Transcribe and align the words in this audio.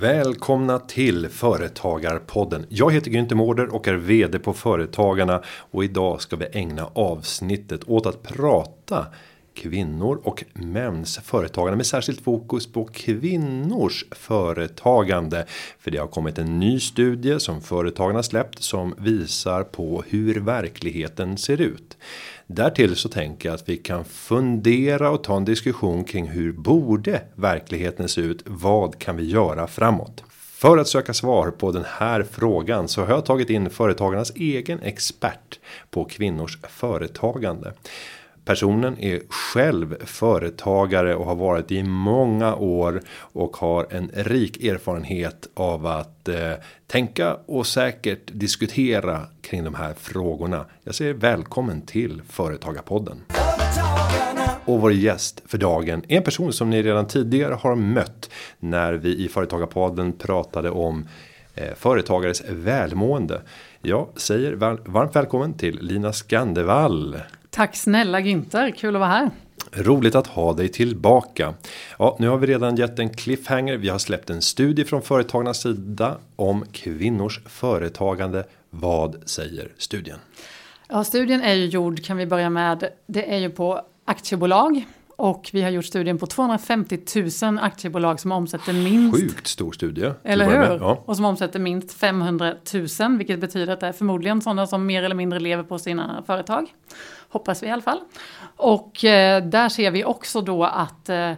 Välkomna 0.00 0.78
till 0.78 1.28
Företagarpodden. 1.28 2.66
Jag 2.68 2.92
heter 2.92 3.10
Günther 3.10 3.34
Mårder 3.34 3.74
och 3.74 3.88
är 3.88 3.94
vd 3.94 4.38
på 4.38 4.52
Företagarna 4.52 5.42
och 5.46 5.84
idag 5.84 6.22
ska 6.22 6.36
vi 6.36 6.46
ägna 6.52 6.90
avsnittet 6.94 7.80
åt 7.86 8.06
att 8.06 8.22
prata 8.22 9.06
kvinnor 9.54 10.20
och 10.24 10.44
mäns 10.52 11.18
företagande 11.18 11.76
med 11.76 11.86
särskilt 11.86 12.20
fokus 12.20 12.72
på 12.72 12.84
kvinnors 12.84 14.04
företagande. 14.10 15.46
För 15.78 15.90
det 15.90 15.98
har 15.98 16.06
kommit 16.06 16.38
en 16.38 16.60
ny 16.60 16.80
studie 16.80 17.40
som 17.40 17.60
företagarna 17.60 18.22
släppt 18.22 18.62
som 18.62 18.94
visar 18.98 19.62
på 19.62 20.04
hur 20.08 20.40
verkligheten 20.40 21.38
ser 21.38 21.60
ut. 21.60 21.96
Därtill 22.52 22.96
så 22.96 23.08
tänker 23.08 23.48
jag 23.48 23.54
att 23.54 23.68
vi 23.68 23.76
kan 23.76 24.04
fundera 24.04 25.10
och 25.10 25.24
ta 25.24 25.36
en 25.36 25.44
diskussion 25.44 26.04
kring 26.04 26.28
hur 26.28 26.52
borde 26.52 27.22
verkligheten 27.34 28.08
se 28.08 28.20
ut? 28.20 28.42
Vad 28.46 28.98
kan 28.98 29.16
vi 29.16 29.24
göra 29.24 29.66
framåt? 29.66 30.22
För 30.30 30.78
att 30.78 30.88
söka 30.88 31.14
svar 31.14 31.50
på 31.50 31.72
den 31.72 31.84
här 31.86 32.22
frågan 32.30 32.88
så 32.88 33.04
har 33.04 33.14
jag 33.14 33.24
tagit 33.24 33.50
in 33.50 33.70
företagarnas 33.70 34.32
egen 34.34 34.82
expert 34.82 35.60
på 35.90 36.04
kvinnors 36.04 36.58
företagande. 36.68 37.72
Personen 38.50 38.98
är 38.98 39.20
själv 39.28 40.06
företagare 40.06 41.14
och 41.14 41.26
har 41.26 41.34
varit 41.34 41.72
i 41.72 41.82
många 41.82 42.54
år 42.54 43.02
och 43.16 43.56
har 43.56 43.86
en 43.90 44.10
rik 44.14 44.64
erfarenhet 44.64 45.48
av 45.54 45.86
att 45.86 46.28
eh, 46.28 46.52
tänka 46.86 47.36
och 47.46 47.66
säkert 47.66 48.20
diskutera 48.32 49.26
kring 49.40 49.64
de 49.64 49.74
här 49.74 49.94
frågorna. 49.94 50.66
Jag 50.84 50.94
säger 50.94 51.14
välkommen 51.14 51.82
till 51.82 52.22
Företagarpodden. 52.28 53.16
Och 54.64 54.80
vår 54.80 54.92
gäst 54.92 55.42
för 55.46 55.58
dagen 55.58 56.02
är 56.08 56.16
en 56.16 56.22
person 56.22 56.52
som 56.52 56.70
ni 56.70 56.82
redan 56.82 57.06
tidigare 57.06 57.54
har 57.54 57.74
mött 57.74 58.30
när 58.58 58.92
vi 58.92 59.24
i 59.24 59.28
Företagarpodden 59.28 60.12
pratade 60.12 60.70
om 60.70 61.08
eh, 61.54 61.74
företagares 61.76 62.42
välmående. 62.48 63.42
Jag 63.82 64.08
säger 64.16 64.52
varmt 64.90 65.16
välkommen 65.16 65.54
till 65.54 65.78
Lina 65.80 66.12
Skandevall. 66.12 67.16
Tack 67.50 67.76
snälla 67.76 68.20
Günther, 68.20 68.70
kul 68.70 68.96
att 68.96 69.00
vara 69.00 69.10
här. 69.10 69.30
Roligt 69.72 70.14
att 70.14 70.26
ha 70.26 70.52
dig 70.52 70.68
tillbaka. 70.68 71.54
Ja, 71.98 72.16
nu 72.20 72.28
har 72.28 72.38
vi 72.38 72.46
redan 72.46 72.76
gett 72.76 72.98
en 72.98 73.10
cliffhanger. 73.10 73.76
Vi 73.76 73.88
har 73.88 73.98
släppt 73.98 74.30
en 74.30 74.42
studie 74.42 74.84
från 74.84 75.02
företagarnas 75.02 75.62
sida 75.62 76.18
om 76.36 76.64
kvinnors 76.72 77.40
företagande. 77.46 78.44
Vad 78.70 79.28
säger 79.28 79.72
studien? 79.78 80.18
Ja, 80.88 81.04
studien 81.04 81.42
är 81.42 81.54
ju 81.54 81.66
gjord 81.66 82.04
kan 82.04 82.16
vi 82.16 82.26
börja 82.26 82.50
med. 82.50 82.88
Det 83.06 83.34
är 83.34 83.38
ju 83.38 83.50
på 83.50 83.80
aktiebolag 84.04 84.84
och 85.20 85.50
vi 85.52 85.62
har 85.62 85.70
gjort 85.70 85.84
studien 85.84 86.18
på 86.18 86.26
250 86.26 86.98
000 87.42 87.58
aktiebolag 87.58 88.20
som 88.20 88.32
omsätter 88.32 88.72
minst. 88.72 89.20
Sjukt 89.20 89.46
stor 89.46 89.72
studie. 89.72 90.12
Eller 90.24 90.44
hur? 90.44 90.78
Ja. 90.78 91.02
Och 91.04 91.16
som 91.16 91.24
omsätter 91.24 91.58
minst 91.58 91.92
500 91.92 92.54
000. 92.74 93.18
Vilket 93.18 93.40
betyder 93.40 93.72
att 93.72 93.80
det 93.80 93.86
är 93.86 93.92
förmodligen 93.92 94.42
sådana 94.42 94.66
som 94.66 94.86
mer 94.86 95.02
eller 95.02 95.14
mindre 95.14 95.40
lever 95.40 95.62
på 95.62 95.78
sina 95.78 96.22
företag. 96.26 96.74
Hoppas 97.28 97.62
vi 97.62 97.66
i 97.66 97.70
alla 97.70 97.82
fall. 97.82 98.00
Och 98.56 99.04
eh, 99.04 99.44
där 99.44 99.68
ser 99.68 99.90
vi 99.90 100.04
också 100.04 100.40
då 100.40 100.64
att 100.64 101.08
eh, 101.08 101.32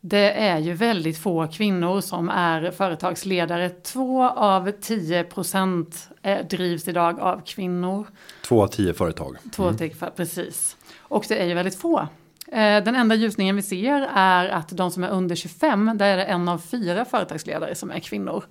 det 0.00 0.32
är 0.32 0.58
ju 0.58 0.72
väldigt 0.72 1.18
få 1.18 1.46
kvinnor 1.46 2.00
som 2.00 2.28
är 2.28 2.70
företagsledare. 2.70 3.68
Två 3.68 4.28
av 4.28 4.70
tio 4.70 5.24
procent 5.24 6.08
eh, 6.22 6.46
drivs 6.46 6.88
idag 6.88 7.20
av 7.20 7.42
kvinnor. 7.46 8.06
Två 8.48 8.62
av 8.62 8.66
tio 8.66 8.94
företag. 8.94 9.36
Två 9.52 9.64
av 9.64 9.72
tio, 9.72 9.94
precis. 10.16 10.76
Och 10.98 11.24
det 11.28 11.36
är 11.42 11.46
ju 11.46 11.54
väldigt 11.54 11.78
få. 11.78 12.08
Eh, 12.52 12.84
den 12.84 12.94
enda 12.94 13.14
ljusningen 13.14 13.56
vi 13.56 13.62
ser 13.62 14.08
är 14.14 14.48
att 14.48 14.68
de 14.68 14.90
som 14.90 15.04
är 15.04 15.08
under 15.08 15.36
25, 15.36 15.90
där 15.94 16.06
är 16.06 16.16
det 16.16 16.24
en 16.24 16.48
av 16.48 16.58
fyra 16.58 17.04
företagsledare 17.04 17.74
som 17.74 17.90
är 17.90 17.98
kvinnor. 17.98 18.44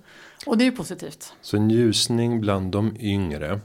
Och 0.46 0.58
det 0.58 0.64
är 0.64 0.66
ju 0.66 0.76
positivt. 0.76 1.32
Så 1.40 1.56
en 1.56 1.70
ljusning 1.70 2.40
bland 2.40 2.72
de 2.72 2.96
yngre. 3.00 3.60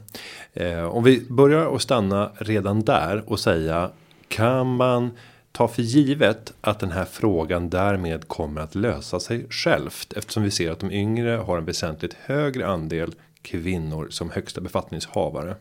Eh, 0.52 0.84
om 0.84 1.04
vi 1.04 1.26
börjar 1.28 1.64
och 1.64 1.82
stanna 1.82 2.30
redan 2.38 2.80
där 2.80 3.22
och 3.26 3.40
säga 3.40 3.90
kan 4.28 4.76
man 4.76 5.10
ta 5.52 5.68
för 5.68 5.82
givet 5.82 6.52
att 6.60 6.78
den 6.78 6.90
här 6.90 7.04
frågan 7.04 7.70
därmed 7.70 8.28
kommer 8.28 8.60
att 8.60 8.74
lösa 8.74 9.20
sig 9.20 9.46
självt 9.50 10.12
eftersom 10.12 10.42
vi 10.42 10.50
ser 10.50 10.70
att 10.70 10.80
de 10.80 10.92
yngre 10.92 11.30
har 11.30 11.58
en 11.58 11.64
väsentligt 11.64 12.14
högre 12.14 12.66
andel 12.66 13.14
kvinnor 13.42 14.08
som 14.10 14.30
högsta 14.30 14.60
befattningshavare 14.60 15.56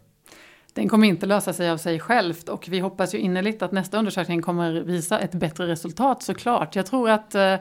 den 0.74 0.90
kommer 0.90 1.08
inte 1.08 1.26
lösa 1.26 1.54
sig 1.54 1.70
av 1.70 1.78
sig 1.78 2.00
självt 2.00 2.50
och 2.50 2.66
vi 2.70 2.80
hoppas 2.80 3.16
ju 3.16 3.18
innerligt 3.18 3.62
att 3.62 3.72
nästa 3.72 3.98
undersökning 4.00 4.42
kommer 4.42 4.72
visa 4.72 5.20
ett 5.20 5.32
bättre 5.32 5.68
resultat 5.68 6.24
såklart. 6.24 6.76
Jag 6.76 6.86
tror 6.86 7.10
att 7.10 7.36
eh, 7.36 7.56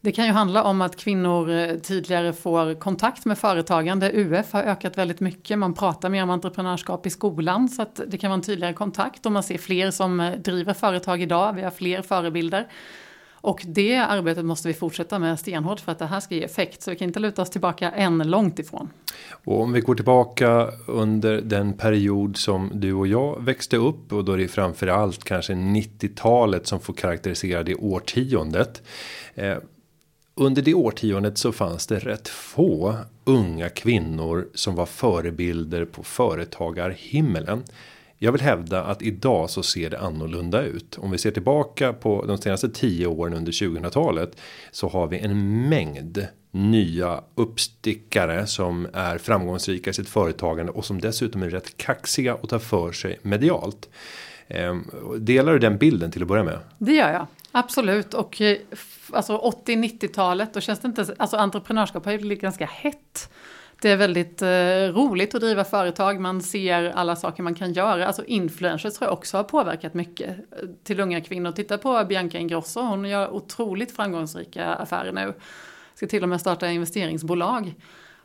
det 0.00 0.12
kan 0.12 0.26
ju 0.26 0.32
handla 0.32 0.64
om 0.64 0.80
att 0.80 0.96
kvinnor 0.96 1.50
eh, 1.50 1.74
tydligare 1.74 2.32
får 2.32 2.74
kontakt 2.74 3.24
med 3.24 3.38
företagande. 3.38 4.10
UF 4.14 4.52
har 4.52 4.62
ökat 4.62 4.98
väldigt 4.98 5.20
mycket, 5.20 5.58
man 5.58 5.74
pratar 5.74 6.08
mer 6.08 6.22
om 6.22 6.30
entreprenörskap 6.30 7.06
i 7.06 7.10
skolan 7.10 7.68
så 7.68 7.82
att 7.82 8.00
det 8.06 8.18
kan 8.18 8.30
vara 8.30 8.38
en 8.38 8.42
tydligare 8.42 8.74
kontakt 8.74 9.26
och 9.26 9.32
man 9.32 9.42
ser 9.42 9.58
fler 9.58 9.90
som 9.90 10.20
eh, 10.20 10.32
driver 10.32 10.74
företag 10.74 11.22
idag, 11.22 11.52
vi 11.52 11.62
har 11.62 11.70
fler 11.70 12.02
förebilder. 12.02 12.66
Och 13.46 13.62
det 13.66 13.96
arbetet 13.96 14.44
måste 14.44 14.68
vi 14.68 14.74
fortsätta 14.74 15.18
med 15.18 15.38
stenhårt 15.38 15.80
för 15.80 15.92
att 15.92 15.98
det 15.98 16.06
här 16.06 16.20
ska 16.20 16.34
ge 16.34 16.44
effekt. 16.44 16.82
Så 16.82 16.90
vi 16.90 16.96
kan 16.96 17.08
inte 17.08 17.20
luta 17.20 17.42
oss 17.42 17.50
tillbaka 17.50 17.90
än 17.90 18.18
långt 18.18 18.58
ifrån. 18.58 18.88
Och 19.44 19.60
om 19.60 19.72
vi 19.72 19.80
går 19.80 19.94
tillbaka 19.94 20.70
under 20.86 21.40
den 21.40 21.72
period 21.72 22.36
som 22.36 22.70
du 22.74 22.92
och 22.92 23.06
jag 23.06 23.44
växte 23.44 23.76
upp 23.76 24.12
och 24.12 24.24
då 24.24 24.32
är 24.32 24.38
det 24.38 24.48
framförallt 24.48 25.24
kanske 25.24 25.52
90-talet 25.52 26.66
som 26.66 26.80
får 26.80 26.92
karaktärisera 26.92 27.62
det 27.62 27.74
årtiondet. 27.74 28.82
Eh, 29.34 29.56
under 30.34 30.62
det 30.62 30.74
årtiondet 30.74 31.38
så 31.38 31.52
fanns 31.52 31.86
det 31.86 31.98
rätt 31.98 32.28
få 32.28 32.94
unga 33.24 33.68
kvinnor 33.68 34.48
som 34.54 34.74
var 34.74 34.86
förebilder 34.86 35.84
på 35.84 36.02
företagarhimmelen. 36.02 37.64
Jag 38.18 38.32
vill 38.32 38.40
hävda 38.40 38.82
att 38.82 39.02
idag 39.02 39.50
så 39.50 39.62
ser 39.62 39.90
det 39.90 39.98
annorlunda 39.98 40.62
ut. 40.62 40.98
Om 40.98 41.10
vi 41.10 41.18
ser 41.18 41.30
tillbaka 41.30 41.92
på 41.92 42.24
de 42.24 42.38
senaste 42.38 42.68
10 42.68 43.06
åren 43.06 43.34
under 43.34 43.52
2000-talet 43.52 44.36
så 44.70 44.88
har 44.88 45.06
vi 45.06 45.18
en 45.18 45.68
mängd 45.68 46.26
nya 46.50 47.20
uppstickare 47.34 48.46
som 48.46 48.88
är 48.92 49.18
framgångsrika 49.18 49.90
i 49.90 49.92
sitt 49.92 50.08
företagande 50.08 50.72
och 50.72 50.84
som 50.84 51.00
dessutom 51.00 51.42
är 51.42 51.50
rätt 51.50 51.76
kaxiga 51.76 52.34
och 52.34 52.48
tar 52.48 52.58
för 52.58 52.92
sig 52.92 53.18
medialt. 53.22 53.88
Ehm, 54.48 54.90
delar 55.18 55.52
du 55.52 55.58
den 55.58 55.78
bilden 55.78 56.10
till 56.10 56.22
att 56.22 56.28
börja 56.28 56.44
med? 56.44 56.58
Det 56.78 56.92
gör 56.92 57.12
jag. 57.12 57.26
Absolut 57.52 58.14
och 58.14 58.40
eh, 58.40 58.56
alltså 59.10 59.52
80-90-talet 59.66 60.54
då 60.54 60.60
känns 60.60 60.78
det 60.78 60.88
inte, 60.88 61.14
alltså 61.18 61.36
entreprenörskap 61.36 62.04
har 62.04 62.12
ju 62.12 62.18
blivit 62.18 62.40
ganska 62.40 62.66
hett. 62.66 63.30
Det 63.80 63.90
är 63.90 63.96
väldigt 63.96 64.42
eh, 64.42 64.48
roligt 65.02 65.34
att 65.34 65.40
driva 65.40 65.64
företag, 65.64 66.20
man 66.20 66.42
ser 66.42 66.90
alla 66.90 67.16
saker 67.16 67.42
man 67.42 67.54
kan 67.54 67.72
göra. 67.72 68.06
Alltså 68.06 68.24
influencers 68.24 68.94
tror 68.94 69.08
jag 69.08 69.18
också 69.18 69.36
har 69.36 69.44
påverkat 69.44 69.94
mycket 69.94 70.28
eh, 70.28 70.68
till 70.84 71.00
unga 71.00 71.20
kvinnor. 71.20 71.52
Titta 71.52 71.78
på 71.78 72.04
Bianca 72.08 72.38
Ingrosso, 72.38 72.80
hon 72.80 73.04
gör 73.04 73.30
otroligt 73.30 73.96
framgångsrika 73.96 74.74
affärer 74.74 75.12
nu. 75.12 75.34
Ska 75.94 76.06
till 76.06 76.22
och 76.22 76.28
med 76.28 76.40
starta 76.40 76.70
investeringsbolag. 76.70 77.74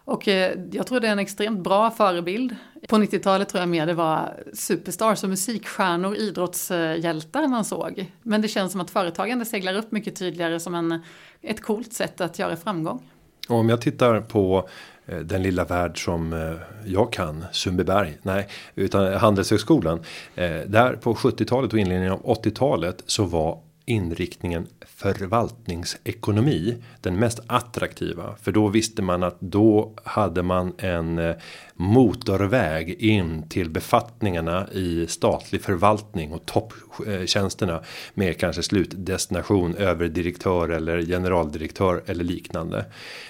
Och 0.03 0.28
eh, 0.28 0.59
jag 0.72 0.88
tror 0.88 1.00
det 1.00 1.07
är 1.07 1.12
en 1.12 1.19
extremt 1.19 1.63
bra 1.63 1.91
förebild. 1.91 2.56
På 2.88 2.95
90-talet 2.95 3.50
tror 3.50 3.59
jag 3.59 3.69
mer 3.69 3.85
det 3.85 3.94
var 3.94 4.44
superstars 4.53 5.23
och 5.23 5.29
musikstjärnor, 5.29 6.16
idrottshjältar 6.16 7.47
man 7.47 7.66
såg. 7.66 8.12
Men 8.23 8.41
det 8.41 8.47
känns 8.47 8.72
som 8.72 8.81
att 8.81 8.91
företagande 8.91 9.45
seglar 9.45 9.73
upp 9.73 9.91
mycket 9.91 10.16
tydligare 10.16 10.59
som 10.59 10.75
en, 10.75 11.03
ett 11.41 11.62
coolt 11.62 11.94
sätt 11.94 12.22
att 12.22 12.39
göra 12.39 12.56
framgång. 12.56 13.12
Och 13.50 13.56
om 13.56 13.69
jag 13.69 13.81
tittar 13.81 14.22
på 14.22 14.69
Eh, 15.12 15.20
den 15.20 15.44
lilla 15.44 15.66
värld 15.66 16.04
som 16.04 16.34
eh, 16.34 16.54
jag 16.86 17.13
kan, 17.13 17.46
Sundbyberg, 17.52 18.18
nej, 18.22 18.48
utan 18.75 19.13
Handelshögskolan. 19.13 20.00
Eh, 20.36 20.60
där 20.68 20.96
på 20.96 21.13
70-talet 21.13 21.74
och 21.74 21.80
inledningen 21.80 22.13
av 22.13 22.24
80-talet 22.24 23.04
så 23.06 23.24
var 23.24 23.60
inriktningen 23.86 24.68
förvaltningsekonomi 24.86 26.78
den 27.02 27.16
mest 27.16 27.40
attraktiva 27.48 28.36
för 28.42 28.52
då 28.52 28.68
visste 28.68 29.02
man 29.02 29.24
att 29.24 29.38
då 29.40 29.94
hade 30.04 30.44
man 30.44 30.74
en 30.78 31.34
motorväg 31.81 32.89
in 32.89 33.50
till 33.50 33.69
befattningarna 33.69 34.68
i 34.72 35.07
statlig 35.07 35.62
förvaltning 35.62 36.33
och 36.33 36.45
topptjänsterna 36.45 37.81
med 38.13 38.38
kanske 38.38 38.63
slutdestination 38.63 39.75
överdirektör 39.75 40.69
eller 40.69 41.01
generaldirektör 41.01 42.04
eller 42.06 42.24
liknande. 42.24 42.86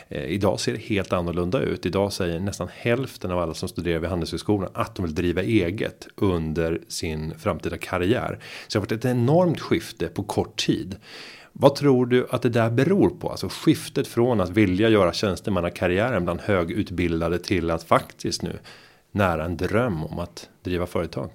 Eh, 0.10 0.26
idag 0.26 0.60
ser 0.60 0.74
det 0.74 0.80
helt 0.80 1.14
annorlunda 1.14 1.60
ut. 1.60 1.86
Idag 1.86 2.14
säger 2.14 2.40
nästan 2.40 2.68
hälften 2.76 3.32
av 3.32 3.40
alla 3.40 3.54
som 3.54 3.70
studerar 3.70 4.00
vid 4.00 4.10
Handelshögskolan 4.10 4.70
att 4.74 4.96
de 4.96 5.06
vill 5.06 5.16
driva 5.16 5.42
eget 5.42 6.08
under 6.16 6.82
sin 6.88 7.34
framtida 7.40 7.78
karriär. 7.78 8.40
Så 8.68 8.78
det 8.78 8.80
har 8.80 8.86
varit 8.86 8.92
ett 8.92 9.12
enormt 9.12 9.60
skifte 9.60 10.08
på 10.08 10.24
kort 10.24 10.66
tid. 10.66 10.96
Vad 11.54 11.76
tror 11.76 12.06
du 12.06 12.28
att 12.30 12.42
det 12.42 12.50
där 12.50 12.70
beror 12.70 13.10
på? 13.10 13.30
Alltså 13.30 13.48
skiftet 13.50 14.08
från 14.08 14.42
att 14.42 14.50
vilja 14.50 14.90
göra 14.90 15.14
tjänstemannakarriären 15.14 16.24
bland 16.24 16.42
högutbildade 16.42 17.40
till 17.40 17.72
att 17.72 17.84
faktiskt 17.84 18.42
nu 18.42 18.60
nära 19.12 19.46
en 19.46 19.58
dröm 19.58 20.04
om 20.04 20.20
att 20.20 20.50
driva 20.64 20.86
företag. 20.86 21.30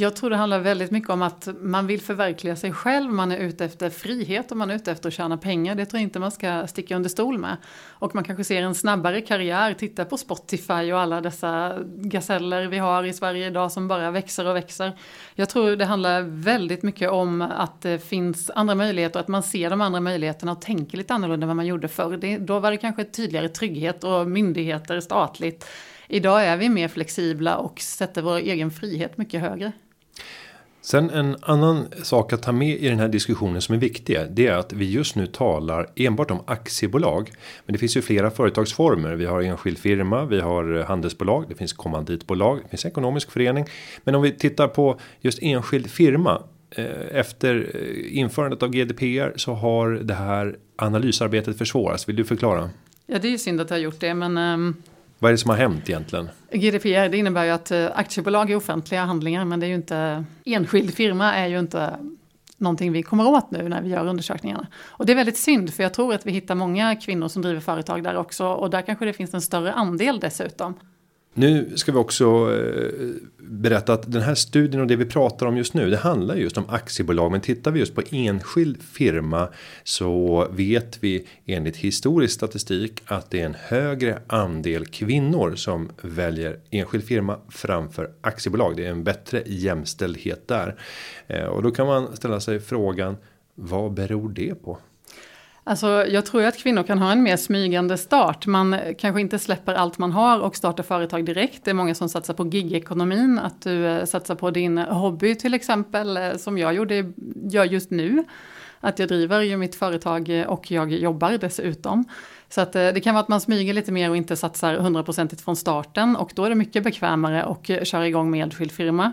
Jag 0.00 0.16
tror 0.16 0.30
det 0.30 0.36
handlar 0.36 0.58
väldigt 0.58 0.90
mycket 0.90 1.10
om 1.10 1.22
att 1.22 1.48
man 1.60 1.86
vill 1.86 2.00
förverkliga 2.00 2.56
sig 2.56 2.72
själv, 2.72 3.12
man 3.12 3.32
är 3.32 3.38
ute 3.38 3.64
efter 3.64 3.90
frihet 3.90 4.50
och 4.50 4.56
man 4.56 4.70
är 4.70 4.74
ute 4.74 4.92
efter 4.92 5.08
att 5.08 5.14
tjäna 5.14 5.36
pengar. 5.36 5.74
Det 5.74 5.86
tror 5.86 5.98
jag 5.98 6.02
inte 6.02 6.18
man 6.18 6.30
ska 6.30 6.66
sticka 6.66 6.96
under 6.96 7.08
stol 7.08 7.38
med. 7.38 7.56
Och 7.88 8.14
man 8.14 8.24
kanske 8.24 8.44
ser 8.44 8.62
en 8.62 8.74
snabbare 8.74 9.20
karriär, 9.20 9.74
titta 9.74 10.04
på 10.04 10.16
Spotify 10.16 10.92
och 10.92 11.00
alla 11.00 11.20
dessa 11.20 11.78
gaseller 11.86 12.66
vi 12.66 12.78
har 12.78 13.04
i 13.04 13.12
Sverige 13.12 13.46
idag 13.46 13.72
som 13.72 13.88
bara 13.88 14.10
växer 14.10 14.46
och 14.46 14.56
växer. 14.56 14.98
Jag 15.34 15.48
tror 15.48 15.76
det 15.76 15.84
handlar 15.84 16.22
väldigt 16.22 16.82
mycket 16.82 17.10
om 17.10 17.42
att 17.42 17.80
det 17.80 18.08
finns 18.08 18.50
andra 18.54 18.74
möjligheter, 18.74 19.20
att 19.20 19.28
man 19.28 19.42
ser 19.42 19.70
de 19.70 19.80
andra 19.80 20.00
möjligheterna 20.00 20.52
och 20.52 20.60
tänker 20.60 20.98
lite 20.98 21.14
annorlunda 21.14 21.44
än 21.44 21.48
vad 21.48 21.56
man 21.56 21.66
gjorde 21.66 21.88
förr. 21.88 22.16
Det, 22.16 22.38
då 22.38 22.58
var 22.58 22.70
det 22.70 22.76
kanske 22.76 23.04
tydligare 23.04 23.48
trygghet 23.48 24.04
och 24.04 24.28
myndigheter 24.28 25.00
statligt. 25.00 25.66
Idag 26.08 26.44
är 26.44 26.56
vi 26.56 26.68
mer 26.68 26.88
flexibla 26.88 27.56
och 27.56 27.80
sätter 27.80 28.22
vår 28.22 28.36
egen 28.36 28.70
frihet 28.70 29.18
mycket 29.18 29.40
högre. 29.40 29.72
Sen 30.90 31.10
en 31.10 31.36
annan 31.40 31.86
sak 32.02 32.32
att 32.32 32.42
ta 32.42 32.52
med 32.52 32.78
i 32.78 32.88
den 32.88 32.98
här 32.98 33.08
diskussionen 33.08 33.60
som 33.60 33.74
är 33.74 33.78
viktig. 33.78 34.18
Det 34.30 34.46
är 34.46 34.52
att 34.52 34.72
vi 34.72 34.90
just 34.90 35.16
nu 35.16 35.26
talar 35.26 35.90
enbart 35.96 36.30
om 36.30 36.40
aktiebolag. 36.46 37.30
Men 37.66 37.72
det 37.72 37.78
finns 37.78 37.96
ju 37.96 38.02
flera 38.02 38.30
företagsformer. 38.30 39.14
Vi 39.14 39.24
har 39.24 39.42
enskild 39.42 39.78
firma, 39.78 40.24
vi 40.24 40.40
har 40.40 40.84
handelsbolag, 40.84 41.44
det 41.48 41.54
finns 41.54 41.72
kommanditbolag, 41.72 42.60
det 42.62 42.68
finns 42.68 42.86
ekonomisk 42.86 43.30
förening. 43.30 43.64
Men 44.04 44.14
om 44.14 44.22
vi 44.22 44.32
tittar 44.32 44.68
på 44.68 45.00
just 45.20 45.38
enskild 45.42 45.90
firma. 45.90 46.42
Eh, 46.70 46.84
efter 47.12 47.70
eh, 47.74 48.18
införandet 48.18 48.62
av 48.62 48.70
GDPR 48.70 49.38
så 49.38 49.54
har 49.54 49.90
det 49.90 50.14
här 50.14 50.56
analysarbetet 50.76 51.58
försvårats. 51.58 52.08
Vill 52.08 52.16
du 52.16 52.24
förklara? 52.24 52.70
Ja, 53.06 53.18
det 53.18 53.28
är 53.28 53.32
ju 53.32 53.38
synd 53.38 53.60
att 53.60 53.70
jag 53.70 53.76
har 53.76 53.82
gjort 53.82 54.00
det, 54.00 54.14
men 54.14 54.38
um 54.38 54.82
vad 55.18 55.28
är 55.28 55.32
det 55.32 55.38
som 55.38 55.50
har 55.50 55.56
hänt 55.56 55.88
egentligen? 55.88 56.28
GDPR 56.52 57.08
det 57.08 57.16
innebär 57.16 57.44
ju 57.44 57.50
att 57.50 57.70
eh, 57.70 57.86
aktiebolag 57.94 58.50
är 58.50 58.56
offentliga 58.56 59.04
handlingar 59.04 59.44
men 59.44 59.60
det 59.60 59.66
är 59.66 59.68
ju 59.68 59.74
inte 59.74 60.24
enskild 60.44 60.94
firma 60.94 61.34
är 61.34 61.46
ju 61.46 61.58
inte 61.58 61.98
någonting 62.56 62.92
vi 62.92 63.02
kommer 63.02 63.28
åt 63.28 63.50
nu 63.50 63.68
när 63.68 63.82
vi 63.82 63.88
gör 63.88 64.06
undersökningarna. 64.06 64.66
Och 64.86 65.06
det 65.06 65.12
är 65.12 65.16
väldigt 65.16 65.38
synd 65.38 65.74
för 65.74 65.82
jag 65.82 65.94
tror 65.94 66.14
att 66.14 66.26
vi 66.26 66.32
hittar 66.32 66.54
många 66.54 66.96
kvinnor 66.96 67.28
som 67.28 67.42
driver 67.42 67.60
företag 67.60 68.02
där 68.02 68.16
också 68.16 68.46
och 68.46 68.70
där 68.70 68.82
kanske 68.82 69.04
det 69.04 69.12
finns 69.12 69.34
en 69.34 69.40
större 69.40 69.72
andel 69.72 70.20
dessutom. 70.20 70.74
Nu 71.38 71.76
ska 71.76 71.92
vi 71.92 71.98
också 71.98 72.24
eh, 72.54 73.08
berätta 73.38 73.92
att 73.92 74.12
den 74.12 74.22
här 74.22 74.34
studien 74.34 74.80
och 74.80 74.86
det 74.86 74.96
vi 74.96 75.04
pratar 75.04 75.46
om 75.46 75.56
just 75.56 75.74
nu. 75.74 75.90
Det 75.90 75.96
handlar 75.96 76.34
just 76.34 76.58
om 76.58 76.64
aktiebolag. 76.68 77.30
Men 77.30 77.40
tittar 77.40 77.70
vi 77.70 77.80
just 77.80 77.94
på 77.94 78.02
enskild 78.10 78.82
firma. 78.82 79.48
Så 79.84 80.46
vet 80.50 80.98
vi 81.00 81.26
enligt 81.46 81.76
historisk 81.76 82.34
statistik 82.34 83.02
att 83.04 83.30
det 83.30 83.40
är 83.40 83.46
en 83.46 83.56
högre 83.60 84.18
andel 84.26 84.86
kvinnor 84.86 85.54
som 85.54 85.90
väljer 86.02 86.60
enskild 86.70 87.04
firma 87.04 87.38
framför 87.48 88.10
aktiebolag. 88.20 88.76
Det 88.76 88.86
är 88.86 88.90
en 88.90 89.04
bättre 89.04 89.42
jämställdhet 89.46 90.48
där. 90.48 90.80
Eh, 91.26 91.44
och 91.44 91.62
då 91.62 91.70
kan 91.70 91.86
man 91.86 92.16
ställa 92.16 92.40
sig 92.40 92.60
frågan. 92.60 93.16
Vad 93.54 93.92
beror 93.92 94.28
det 94.28 94.54
på? 94.54 94.78
Alltså, 95.68 96.06
jag 96.06 96.26
tror 96.26 96.44
att 96.44 96.56
kvinnor 96.56 96.82
kan 96.82 96.98
ha 96.98 97.12
en 97.12 97.22
mer 97.22 97.36
smygande 97.36 97.98
start. 97.98 98.46
Man 98.46 98.76
kanske 98.98 99.20
inte 99.20 99.38
släpper 99.38 99.74
allt 99.74 99.98
man 99.98 100.12
har 100.12 100.40
och 100.40 100.56
startar 100.56 100.82
företag 100.82 101.24
direkt. 101.24 101.64
Det 101.64 101.70
är 101.70 101.74
många 101.74 101.94
som 101.94 102.08
satsar 102.08 102.34
på 102.34 102.46
gigekonomin. 102.46 103.38
Att 103.38 103.62
du 103.62 103.86
eh, 103.86 104.04
satsar 104.04 104.34
på 104.34 104.50
din 104.50 104.78
hobby 104.78 105.34
till 105.34 105.54
exempel, 105.54 106.16
eh, 106.16 106.36
som 106.36 106.58
jag 106.58 106.74
gjorde, 106.74 107.12
gör 107.50 107.64
just 107.64 107.90
nu. 107.90 108.24
Att 108.80 108.98
jag 108.98 109.08
driver 109.08 109.40
ju 109.40 109.56
mitt 109.56 109.74
företag 109.74 110.28
eh, 110.28 110.46
och 110.46 110.70
jag 110.70 110.92
jobbar 110.92 111.38
dessutom. 111.38 112.04
Så 112.48 112.60
att 112.60 112.72
det 112.72 113.02
kan 113.04 113.14
vara 113.14 113.22
att 113.22 113.28
man 113.28 113.40
smyger 113.40 113.74
lite 113.74 113.92
mer 113.92 114.10
och 114.10 114.16
inte 114.16 114.36
satsar 114.36 114.74
hundraprocentigt 114.74 115.42
från 115.42 115.56
starten. 115.56 116.16
Och 116.16 116.32
då 116.34 116.44
är 116.44 116.48
det 116.48 116.54
mycket 116.54 116.84
bekvämare 116.84 117.44
att 117.44 117.86
köra 117.88 118.08
igång 118.08 118.30
med 118.30 118.42
enskild 118.42 118.72
firma. 118.72 119.12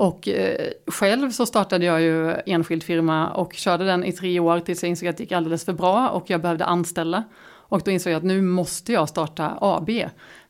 Och 0.00 0.28
eh, 0.28 0.70
själv 0.86 1.30
så 1.30 1.46
startade 1.46 1.84
jag 1.84 2.00
ju 2.00 2.34
enskild 2.46 2.82
firma 2.82 3.30
och 3.30 3.54
körde 3.54 3.84
den 3.84 4.04
i 4.04 4.12
tre 4.12 4.40
år 4.40 4.60
tills 4.60 4.82
jag 4.82 4.90
insåg 4.90 5.08
att 5.08 5.16
det 5.16 5.22
gick 5.22 5.32
alldeles 5.32 5.64
för 5.64 5.72
bra 5.72 6.08
och 6.08 6.30
jag 6.30 6.40
behövde 6.40 6.64
anställa. 6.64 7.24
Och 7.42 7.82
då 7.84 7.90
insåg 7.90 8.12
jag 8.12 8.18
att 8.18 8.24
nu 8.24 8.42
måste 8.42 8.92
jag 8.92 9.08
starta 9.08 9.58
AB. 9.60 9.90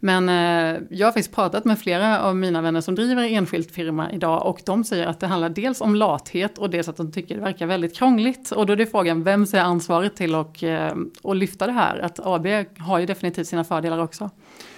Men 0.00 0.28
eh, 0.28 0.82
jag 0.90 1.06
har 1.06 1.12
faktiskt 1.12 1.34
pratat 1.34 1.64
med 1.64 1.78
flera 1.78 2.20
av 2.22 2.36
mina 2.36 2.62
vänner 2.62 2.80
som 2.80 2.94
driver 2.94 3.22
enskild 3.22 3.70
firma 3.70 4.12
idag 4.12 4.46
och 4.46 4.60
de 4.66 4.84
säger 4.84 5.06
att 5.06 5.20
det 5.20 5.26
handlar 5.26 5.48
dels 5.48 5.80
om 5.80 5.94
lathet 5.94 6.58
och 6.58 6.70
dels 6.70 6.88
att 6.88 6.96
de 6.96 7.12
tycker 7.12 7.34
det 7.34 7.40
verkar 7.40 7.66
väldigt 7.66 7.96
krångligt. 7.96 8.50
Och 8.50 8.66
då 8.66 8.72
är 8.72 8.76
det 8.76 8.86
frågan, 8.86 9.22
vem 9.22 9.46
ser 9.46 9.60
ansvaret 9.60 10.16
till 10.16 10.34
att 10.34 10.62
eh, 10.62 11.34
lyfta 11.34 11.66
det 11.66 11.72
här? 11.72 11.98
Att 11.98 12.20
AB 12.26 12.46
har 12.78 12.98
ju 12.98 13.06
definitivt 13.06 13.46
sina 13.46 13.64
fördelar 13.64 13.98
också. 13.98 14.30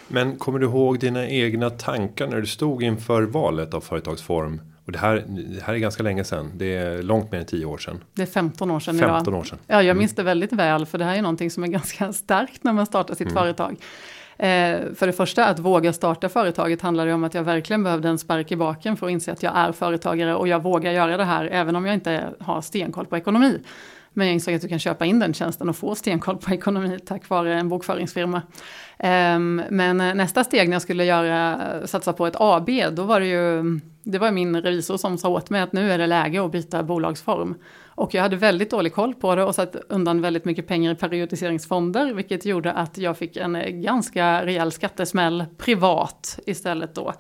Men 0.08 0.36
kommer 0.36 0.58
du 0.58 0.66
ihåg 0.66 0.98
dina 0.98 1.28
egna 1.28 1.70
tankar 1.70 2.26
när 2.26 2.40
du 2.40 2.46
stod 2.46 2.82
inför 2.82 3.22
valet 3.22 3.74
av 3.74 3.80
företagsform? 3.80 4.60
Och 4.84 4.92
det 4.92 4.98
här, 4.98 5.24
det 5.28 5.62
här 5.62 5.74
är 5.74 5.78
ganska 5.78 6.02
länge 6.02 6.24
sedan. 6.24 6.50
Det 6.54 6.76
är 6.76 7.02
långt 7.02 7.32
mer 7.32 7.38
än 7.38 7.46
10 7.46 7.64
år 7.64 7.78
sedan. 7.78 8.04
Det 8.14 8.22
är 8.22 8.26
15 8.26 8.70
år 8.70 8.80
sedan 8.80 8.98
15 8.98 9.22
idag. 9.22 9.40
år 9.40 9.44
sedan. 9.44 9.58
Ja, 9.66 9.82
jag 9.82 9.96
minns 9.96 10.12
mm. 10.12 10.16
det 10.16 10.22
väldigt 10.22 10.52
väl. 10.52 10.86
För 10.86 10.98
det 10.98 11.04
här 11.04 11.16
är 11.16 11.22
någonting 11.22 11.50
som 11.50 11.64
är 11.64 11.68
ganska 11.78 12.12
starkt 12.12 12.64
när 12.64 12.72
man 12.72 12.86
startar 12.86 13.14
sitt 13.14 13.26
mm. 13.26 13.34
företag. 13.34 13.76
Eh, 14.42 14.92
för 14.94 15.06
det 15.06 15.12
första, 15.12 15.44
att 15.44 15.58
våga 15.58 15.92
starta 15.92 16.28
företaget 16.28 16.82
handlar 16.82 17.06
ju 17.06 17.12
om 17.12 17.24
att 17.24 17.34
jag 17.34 17.42
verkligen 17.42 17.84
behövde 17.84 18.08
en 18.08 18.18
spark 18.18 18.52
i 18.52 18.56
baken 18.56 18.96
för 18.96 19.06
att 19.06 19.12
inse 19.12 19.32
att 19.32 19.42
jag 19.42 19.56
är 19.56 19.72
företagare 19.72 20.34
och 20.34 20.48
jag 20.48 20.62
vågar 20.62 20.92
göra 20.92 21.16
det 21.16 21.24
här 21.24 21.48
även 21.52 21.76
om 21.76 21.86
jag 21.86 21.94
inte 21.94 22.24
har 22.38 22.60
stenkoll 22.60 23.06
på 23.06 23.16
ekonomi. 23.16 23.58
Men 24.12 24.26
jag 24.26 24.34
insåg 24.34 24.54
att 24.54 24.62
du 24.62 24.68
kan 24.68 24.78
köpa 24.78 25.04
in 25.04 25.18
den 25.18 25.34
tjänsten 25.34 25.68
och 25.68 25.76
få 25.76 25.94
stenkoll 25.94 26.36
på 26.36 26.54
ekonomi 26.54 26.98
tack 27.06 27.28
vare 27.28 27.54
en 27.54 27.68
bokföringsfirma. 27.68 28.42
Ehm, 28.98 29.62
men 29.70 30.00
eh, 30.00 30.14
nästa 30.14 30.44
steg 30.44 30.68
när 30.68 30.74
jag 30.74 30.82
skulle 30.82 31.04
göra, 31.04 31.60
eh, 31.80 31.86
satsa 31.86 32.12
på 32.12 32.26
ett 32.26 32.36
AB, 32.38 32.70
då 32.92 33.02
var 33.02 33.20
det 33.20 33.26
ju, 33.26 33.80
det 34.02 34.18
var 34.18 34.30
min 34.30 34.60
revisor 34.60 34.96
som 34.96 35.18
sa 35.18 35.28
åt 35.28 35.50
mig 35.50 35.60
att 35.60 35.72
nu 35.72 35.92
är 35.92 35.98
det 35.98 36.06
läge 36.06 36.44
att 36.44 36.52
byta 36.52 36.82
bolagsform. 36.82 37.54
Och 37.94 38.14
jag 38.14 38.22
hade 38.22 38.36
väldigt 38.36 38.70
dålig 38.70 38.94
koll 38.94 39.14
på 39.14 39.34
det 39.34 39.44
och 39.44 39.54
satt 39.54 39.76
undan 39.88 40.20
väldigt 40.20 40.44
mycket 40.44 40.66
pengar 40.66 40.92
i 40.92 40.94
periodiseringsfonder, 40.94 42.14
vilket 42.14 42.44
gjorde 42.44 42.72
att 42.72 42.98
jag 42.98 43.18
fick 43.18 43.36
en 43.36 43.56
eh, 43.56 43.70
ganska 43.70 44.46
rejäl 44.46 44.72
skattesmäll 44.72 45.44
privat 45.58 46.38
istället 46.46 46.94
då, 46.94 47.12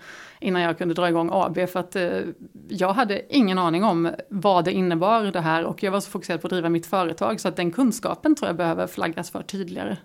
innan 0.42 0.62
jag 0.62 0.78
kunde 0.78 0.94
dra 0.94 1.08
igång 1.08 1.30
AB. 1.32 1.68
För 1.68 1.80
att 1.80 1.96
eh, 1.96 2.20
jag 2.68 2.92
hade 2.92 3.34
ingen 3.36 3.58
aning 3.58 3.84
om 3.84 4.10
vad 4.28 4.64
det 4.64 4.72
innebar 4.72 5.22
det 5.24 5.40
här 5.40 5.64
och 5.64 5.82
jag 5.82 5.92
var 5.92 6.00
så 6.00 6.10
fokuserad 6.10 6.40
på 6.40 6.46
att 6.46 6.50
driva 6.50 6.68
mitt 6.68 6.86
företag 6.86 7.40
så 7.40 7.48
att 7.48 7.56
den 7.56 7.70
kunskapen 7.70 8.34
tror 8.34 8.48
jag 8.48 8.56
behöver 8.56 8.86
flaggas 8.86 9.30
för 9.30 9.42
tydligare. 9.42 9.96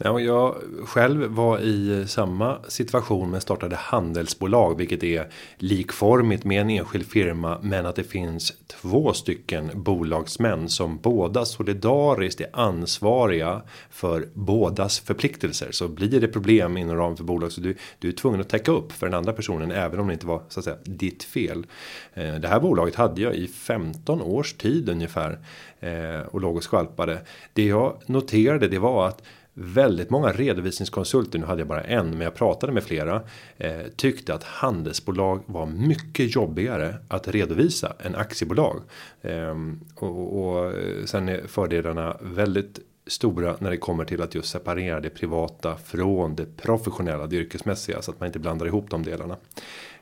Ja, 0.00 0.20
jag 0.20 0.56
själv 0.84 1.30
var 1.30 1.58
i 1.58 2.04
samma 2.08 2.58
situation 2.68 3.30
men 3.30 3.40
startade 3.40 3.76
handelsbolag 3.76 4.76
vilket 4.76 5.04
är 5.04 5.28
likformigt 5.56 6.44
med 6.44 6.60
en 6.60 6.70
enskild 6.70 7.06
firma 7.06 7.58
men 7.62 7.86
att 7.86 7.96
det 7.96 8.04
finns 8.04 8.52
två 8.66 9.12
stycken 9.12 9.70
bolagsmän 9.74 10.68
som 10.68 10.98
båda 10.98 11.44
solidariskt 11.44 12.40
är 12.40 12.48
ansvariga 12.52 13.62
för 13.90 14.28
bådas 14.34 15.00
förpliktelser 15.00 15.68
så 15.72 15.88
blir 15.88 16.20
det 16.20 16.28
problem 16.28 16.76
inom 16.76 16.96
ramen 16.96 17.16
för 17.16 17.24
bolag 17.24 17.52
så 17.52 17.60
du, 17.60 17.76
du 17.98 18.08
är 18.08 18.12
tvungen 18.12 18.40
att 18.40 18.48
täcka 18.48 18.72
upp 18.72 18.92
för 18.92 19.06
den 19.06 19.14
andra 19.14 19.32
personen 19.32 19.70
även 19.70 20.00
om 20.00 20.06
det 20.06 20.12
inte 20.12 20.26
var 20.26 20.42
så 20.48 20.60
att 20.60 20.64
säga 20.64 20.76
ditt 20.84 21.22
fel. 21.22 21.66
Eh, 22.14 22.34
det 22.34 22.48
här 22.48 22.60
bolaget 22.60 22.94
hade 22.94 23.20
jag 23.20 23.34
i 23.34 23.48
15 23.48 24.22
års 24.22 24.54
tid 24.54 24.88
ungefär 24.88 25.38
eh, 25.80 26.20
och 26.20 26.40
låg 26.40 26.56
och 26.56 26.62
skvalpade. 26.62 27.20
Det 27.52 27.64
jag 27.64 28.02
noterade 28.06 28.68
det 28.68 28.78
var 28.78 29.08
att 29.08 29.22
väldigt 29.60 30.10
många 30.10 30.32
redovisningskonsulter, 30.32 31.38
nu 31.38 31.46
hade 31.46 31.60
jag 31.60 31.68
bara 31.68 31.82
en 31.82 32.10
men 32.10 32.20
jag 32.20 32.34
pratade 32.34 32.72
med 32.72 32.82
flera. 32.82 33.22
Eh, 33.56 33.80
tyckte 33.96 34.34
att 34.34 34.44
handelsbolag 34.44 35.42
var 35.46 35.66
mycket 35.66 36.34
jobbigare 36.34 36.94
att 37.08 37.28
redovisa 37.28 37.92
än 38.00 38.14
aktiebolag. 38.14 38.82
Eh, 39.22 39.56
och, 39.94 40.48
och 40.48 40.66
eh, 40.66 41.04
sen 41.04 41.28
är 41.28 41.46
fördelarna 41.46 42.16
väldigt 42.20 42.80
stora 43.06 43.56
när 43.58 43.70
det 43.70 43.76
kommer 43.76 44.04
till 44.04 44.22
att 44.22 44.34
just 44.34 44.48
separera 44.48 45.00
det 45.00 45.10
privata 45.10 45.76
från 45.76 46.36
det 46.36 46.56
professionella, 46.56 47.26
det 47.26 47.36
yrkesmässiga 47.36 48.02
så 48.02 48.10
att 48.10 48.20
man 48.20 48.26
inte 48.26 48.38
blandar 48.38 48.66
ihop 48.66 48.90
de 48.90 49.02
delarna. 49.02 49.36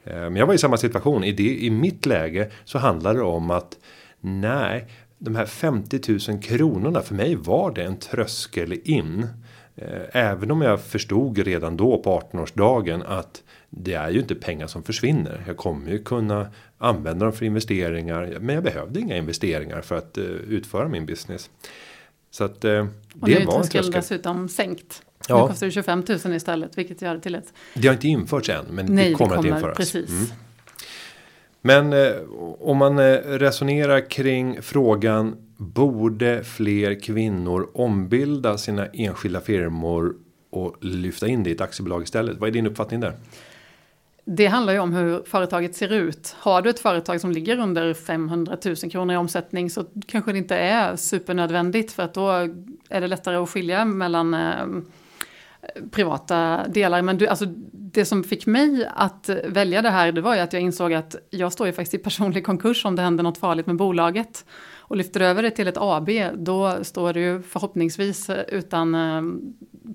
Eh, 0.05 0.15
men 0.15 0.37
jag 0.37 0.47
var 0.47 0.55
i 0.55 0.59
samma 0.59 0.77
situation 0.77 1.25
i 1.25 1.33
det 1.33 1.65
i 1.65 1.71
mitt 1.71 2.07
läge 2.07 2.51
så 2.65 2.79
handlade 2.79 3.19
det 3.19 3.25
om 3.25 3.51
att 3.51 3.79
nej, 4.21 4.89
de 5.19 5.37
här 5.37 5.47
50 5.47 6.31
000 6.33 6.43
kronorna 6.43 7.01
för 7.01 7.15
mig 7.15 7.35
var 7.35 7.75
det 7.75 7.85
en 7.85 7.97
tröskel 7.97 8.81
in. 8.85 9.27
Eh, 9.77 10.03
även 10.13 10.51
om 10.51 10.63
jag 10.63 10.81
förstod 10.81 11.39
redan 11.39 11.77
då 11.77 11.99
på 11.99 12.21
18-årsdagen 12.21 13.03
att 13.07 13.43
det 13.71 13.95
är 13.95 14.11
ju 14.11 14.19
inte 14.19 14.35
pengar 14.35 14.67
som 14.67 14.83
försvinner. 14.83 15.45
Jag 15.47 15.57
kommer 15.57 15.91
ju 15.91 16.05
kunna 16.05 16.49
använda 16.79 17.25
dem 17.25 17.33
för 17.33 17.47
investeringar. 17.47 18.39
Men 18.41 18.55
jag 18.55 18.65
behövde 18.65 19.01
inga 19.01 19.17
investeringar 19.17 19.81
för 19.81 19.97
att 19.97 20.19
uh, 20.19 20.25
utföra 20.25 20.89
min 20.89 21.07
business. 21.07 21.51
Så 22.31 22.45
att 22.45 22.65
uh, 22.65 22.87
det 23.15 23.39
nu 23.39 23.45
var 23.45 23.61
en 23.61 23.69
tröskel. 23.69 23.91
dessutom 23.91 24.49
sänkt. 24.49 25.03
Ja. 25.29 25.43
Nu 25.43 25.49
kostar 25.49 25.67
det 25.67 25.73
25 25.73 26.05
000 26.25 26.35
istället, 26.35 26.79
vilket 26.79 27.03
gör 27.03 27.15
det 27.15 27.21
till 27.21 27.35
ett... 27.35 27.53
Det 27.75 27.89
har 27.89 27.95
inte 27.95 28.09
införts 28.09 28.51
än, 28.51 28.65
men 28.71 28.87
Nej, 28.87 29.09
det 29.09 29.15
kommer, 29.15 29.31
det 29.31 29.37
kommer 29.37 29.51
att 29.51 29.57
införas. 29.57 29.77
Precis. 29.77 30.11
Mm. 30.11 30.27
Men 31.61 31.93
eh, 31.93 32.13
om 32.61 32.77
man 32.77 32.99
eh, 32.99 33.17
resonerar 33.17 34.11
kring 34.11 34.63
frågan 34.63 35.37
Borde 35.57 36.45
fler 36.45 37.01
kvinnor 37.01 37.71
ombilda 37.75 38.59
sina 38.59 38.87
enskilda 38.87 39.41
firmor 39.41 40.15
och 40.51 40.85
lyfta 40.85 41.29
in 41.29 41.43
det 41.43 41.51
i 41.51 41.53
ett 41.53 41.61
aktiebolag 41.61 42.03
istället? 42.03 42.39
Vad 42.39 42.49
är 42.49 42.53
din 42.53 42.67
uppfattning 42.67 43.01
där? 43.01 43.17
det 44.29 44.47
handlar 44.47 44.73
ju 44.73 44.79
om 44.79 44.93
hur 44.93 45.23
företaget 45.27 45.77
ser 45.77 45.93
ut. 45.93 46.37
Har 46.39 46.63
du 46.63 46.71
ett 46.71 46.79
företag 46.79 47.21
som 47.21 47.33
ligger 47.33 47.59
under 47.59 47.95
500 47.95 48.57
000 48.65 48.77
kronor 48.77 49.15
i 49.15 49.17
omsättning 49.17 49.71
så 49.71 49.85
kanske 50.07 50.33
det 50.33 50.39
inte 50.39 50.57
är 50.57 50.97
supernödvändigt 50.97 51.93
för 51.93 52.03
att 52.03 52.15
då 52.15 52.31
är 52.89 53.01
det 53.01 53.07
lättare 53.07 53.37
att 53.37 53.51
skilja 53.51 53.85
mellan 53.85 54.35
eh, 54.35 54.67
privata 55.91 56.69
delar. 56.69 57.03
Men 57.03 57.19
du, 57.19 57.27
alltså, 57.27 57.47
det 57.73 58.05
som 58.05 58.25
fick 58.25 58.47
mig 58.47 58.89
att 58.95 59.31
välja 59.45 59.83
det 59.83 59.91
här 59.91 60.13
det 60.13 60.21
var 60.21 60.35
ju 60.35 60.41
att 60.41 60.53
jag 60.53 60.63
insåg 60.63 60.95
att 60.95 61.17
jag 61.31 61.53
står 61.53 61.67
ju 61.67 61.73
faktiskt 61.73 61.95
i 61.95 61.99
personlig 61.99 62.47
konkurs 62.47 62.85
om 62.85 62.97
det 62.97 63.03
händer 63.03 63.25
något 63.25 63.39
farligt 63.39 63.67
med 63.67 63.77
bolaget. 63.77 64.45
Och 64.89 64.97
lyfter 64.97 65.21
över 65.21 65.43
det 65.43 65.51
till 65.51 65.69
ett 65.69 65.77
AB 65.79 66.11
då 66.35 66.85
står 66.85 67.13
det 67.13 67.21
ju 67.21 67.43
förhoppningsvis 67.43 68.31
eh, 68.31 68.45
utan 68.49 68.95
eh, 68.95 69.23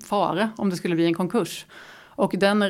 fara 0.04 0.50
om 0.56 0.70
det 0.70 0.76
skulle 0.76 0.94
bli 0.94 1.06
en 1.06 1.14
konkurs. 1.14 1.66
Och 2.14 2.34
den, 2.38 2.64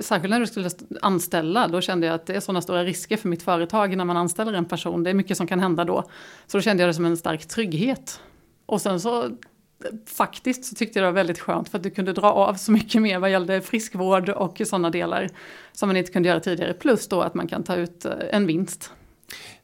särskilt 0.00 0.30
när 0.30 0.40
du 0.40 0.46
skulle 0.46 0.70
anställa, 1.02 1.68
då 1.68 1.80
kände 1.80 2.06
jag 2.06 2.14
att 2.14 2.26
det 2.26 2.34
är 2.34 2.40
sådana 2.40 2.60
stora 2.60 2.84
risker 2.84 3.16
för 3.16 3.28
mitt 3.28 3.42
företag 3.42 3.96
när 3.96 4.04
man 4.04 4.16
anställer 4.16 4.52
en 4.52 4.64
person. 4.64 5.02
Det 5.02 5.10
är 5.10 5.14
mycket 5.14 5.36
som 5.36 5.46
kan 5.46 5.60
hända 5.60 5.84
då. 5.84 6.02
Så 6.46 6.58
då 6.58 6.62
kände 6.62 6.82
jag 6.82 6.88
det 6.88 6.94
som 6.94 7.04
en 7.04 7.16
stark 7.16 7.46
trygghet. 7.46 8.20
Och 8.66 8.80
sen 8.80 9.00
så 9.00 9.30
faktiskt 10.06 10.64
så 10.64 10.74
tyckte 10.74 10.98
jag 10.98 11.06
det 11.06 11.10
var 11.10 11.14
väldigt 11.14 11.40
skönt 11.40 11.68
för 11.68 11.78
att 11.78 11.82
du 11.82 11.90
kunde 11.90 12.12
dra 12.12 12.32
av 12.32 12.54
så 12.54 12.72
mycket 12.72 13.02
mer 13.02 13.18
vad 13.18 13.30
gällde 13.30 13.60
friskvård 13.60 14.28
och 14.28 14.60
sådana 14.64 14.90
delar 14.90 15.28
som 15.72 15.88
man 15.88 15.96
inte 15.96 16.12
kunde 16.12 16.28
göra 16.28 16.40
tidigare. 16.40 16.72
Plus 16.72 17.08
då 17.08 17.20
att 17.20 17.34
man 17.34 17.48
kan 17.48 17.62
ta 17.62 17.76
ut 17.76 18.04
eh, 18.04 18.12
en 18.30 18.46
vinst. 18.46 18.92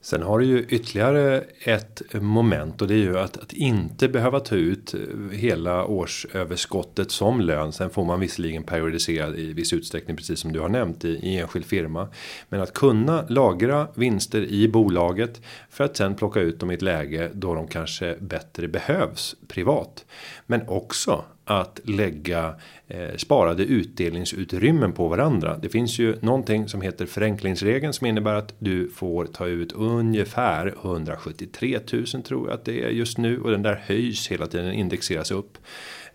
Sen 0.03 0.23
har 0.23 0.39
du 0.39 0.45
ju 0.45 0.67
ytterligare 0.69 1.45
ett 1.65 2.03
moment 2.15 2.83
och 2.83 2.89
det 2.89 2.95
är 2.95 2.99
ju 2.99 3.19
att, 3.19 3.37
att 3.37 3.53
inte 3.53 4.09
behöva 4.09 4.41
ta 4.41 4.55
ut 4.55 4.95
eh, 4.95 5.01
hela 5.33 5.85
årsöverskottet 5.85 7.11
som 7.11 7.41
lön. 7.41 7.73
Sen 7.73 7.91
får 7.91 8.05
man 8.05 8.21
visserligen 8.21 8.63
periodisera 8.63 9.37
i 9.37 9.53
viss 9.53 9.73
utsträckning 9.73 10.17
precis 10.17 10.41
som 10.41 10.53
du 10.53 10.61
har 10.61 10.69
nämnt 10.69 11.05
i, 11.05 11.09
i 11.09 11.39
enskild 11.39 11.65
firma. 11.65 12.09
Men 12.49 12.61
att 12.61 12.75
kunna 12.75 13.25
lagra 13.29 13.89
vinster 13.95 14.45
i 14.45 14.69
bolaget 14.69 15.41
för 15.71 15.85
att 15.85 15.97
sen 15.97 16.15
plocka 16.15 16.41
ut 16.41 16.61
dem 16.61 16.71
i 16.71 16.75
ett 16.75 16.83
läge 16.83 17.31
då 17.35 17.55
de 17.55 17.67
kanske 17.69 18.17
bättre 18.21 18.69
behövs 18.69 19.37
privat. 19.49 20.05
Men 20.47 20.69
också 20.69 21.25
att 21.51 21.81
lägga 21.85 22.55
eh, 22.89 23.17
sparade 23.17 23.65
utdelningsutrymmen 23.65 24.93
på 24.93 25.09
varandra. 25.09 25.59
Det 25.63 25.69
finns 25.69 25.99
ju 25.99 26.17
någonting 26.21 26.69
som 26.69 26.81
heter 26.81 27.07
förenklingsregeln 27.07 27.93
som 27.93 28.07
innebär 28.07 28.35
att 28.35 28.55
du 28.59 28.89
får 28.89 29.27
ta 29.27 29.47
ut 29.47 29.73
ungefär 29.73 30.75
173 30.83 31.81
000 31.93 32.07
tror 32.07 32.49
jag 32.49 32.55
att 32.55 32.65
det 32.65 32.85
är 32.85 32.89
just 32.89 33.19
nu 33.19 33.41
och 33.41 33.51
den 33.51 33.63
där 33.63 33.83
höjs 33.87 34.29
hela 34.29 34.47
tiden 34.47 34.73
indexeras 34.73 35.31
upp. 35.31 35.59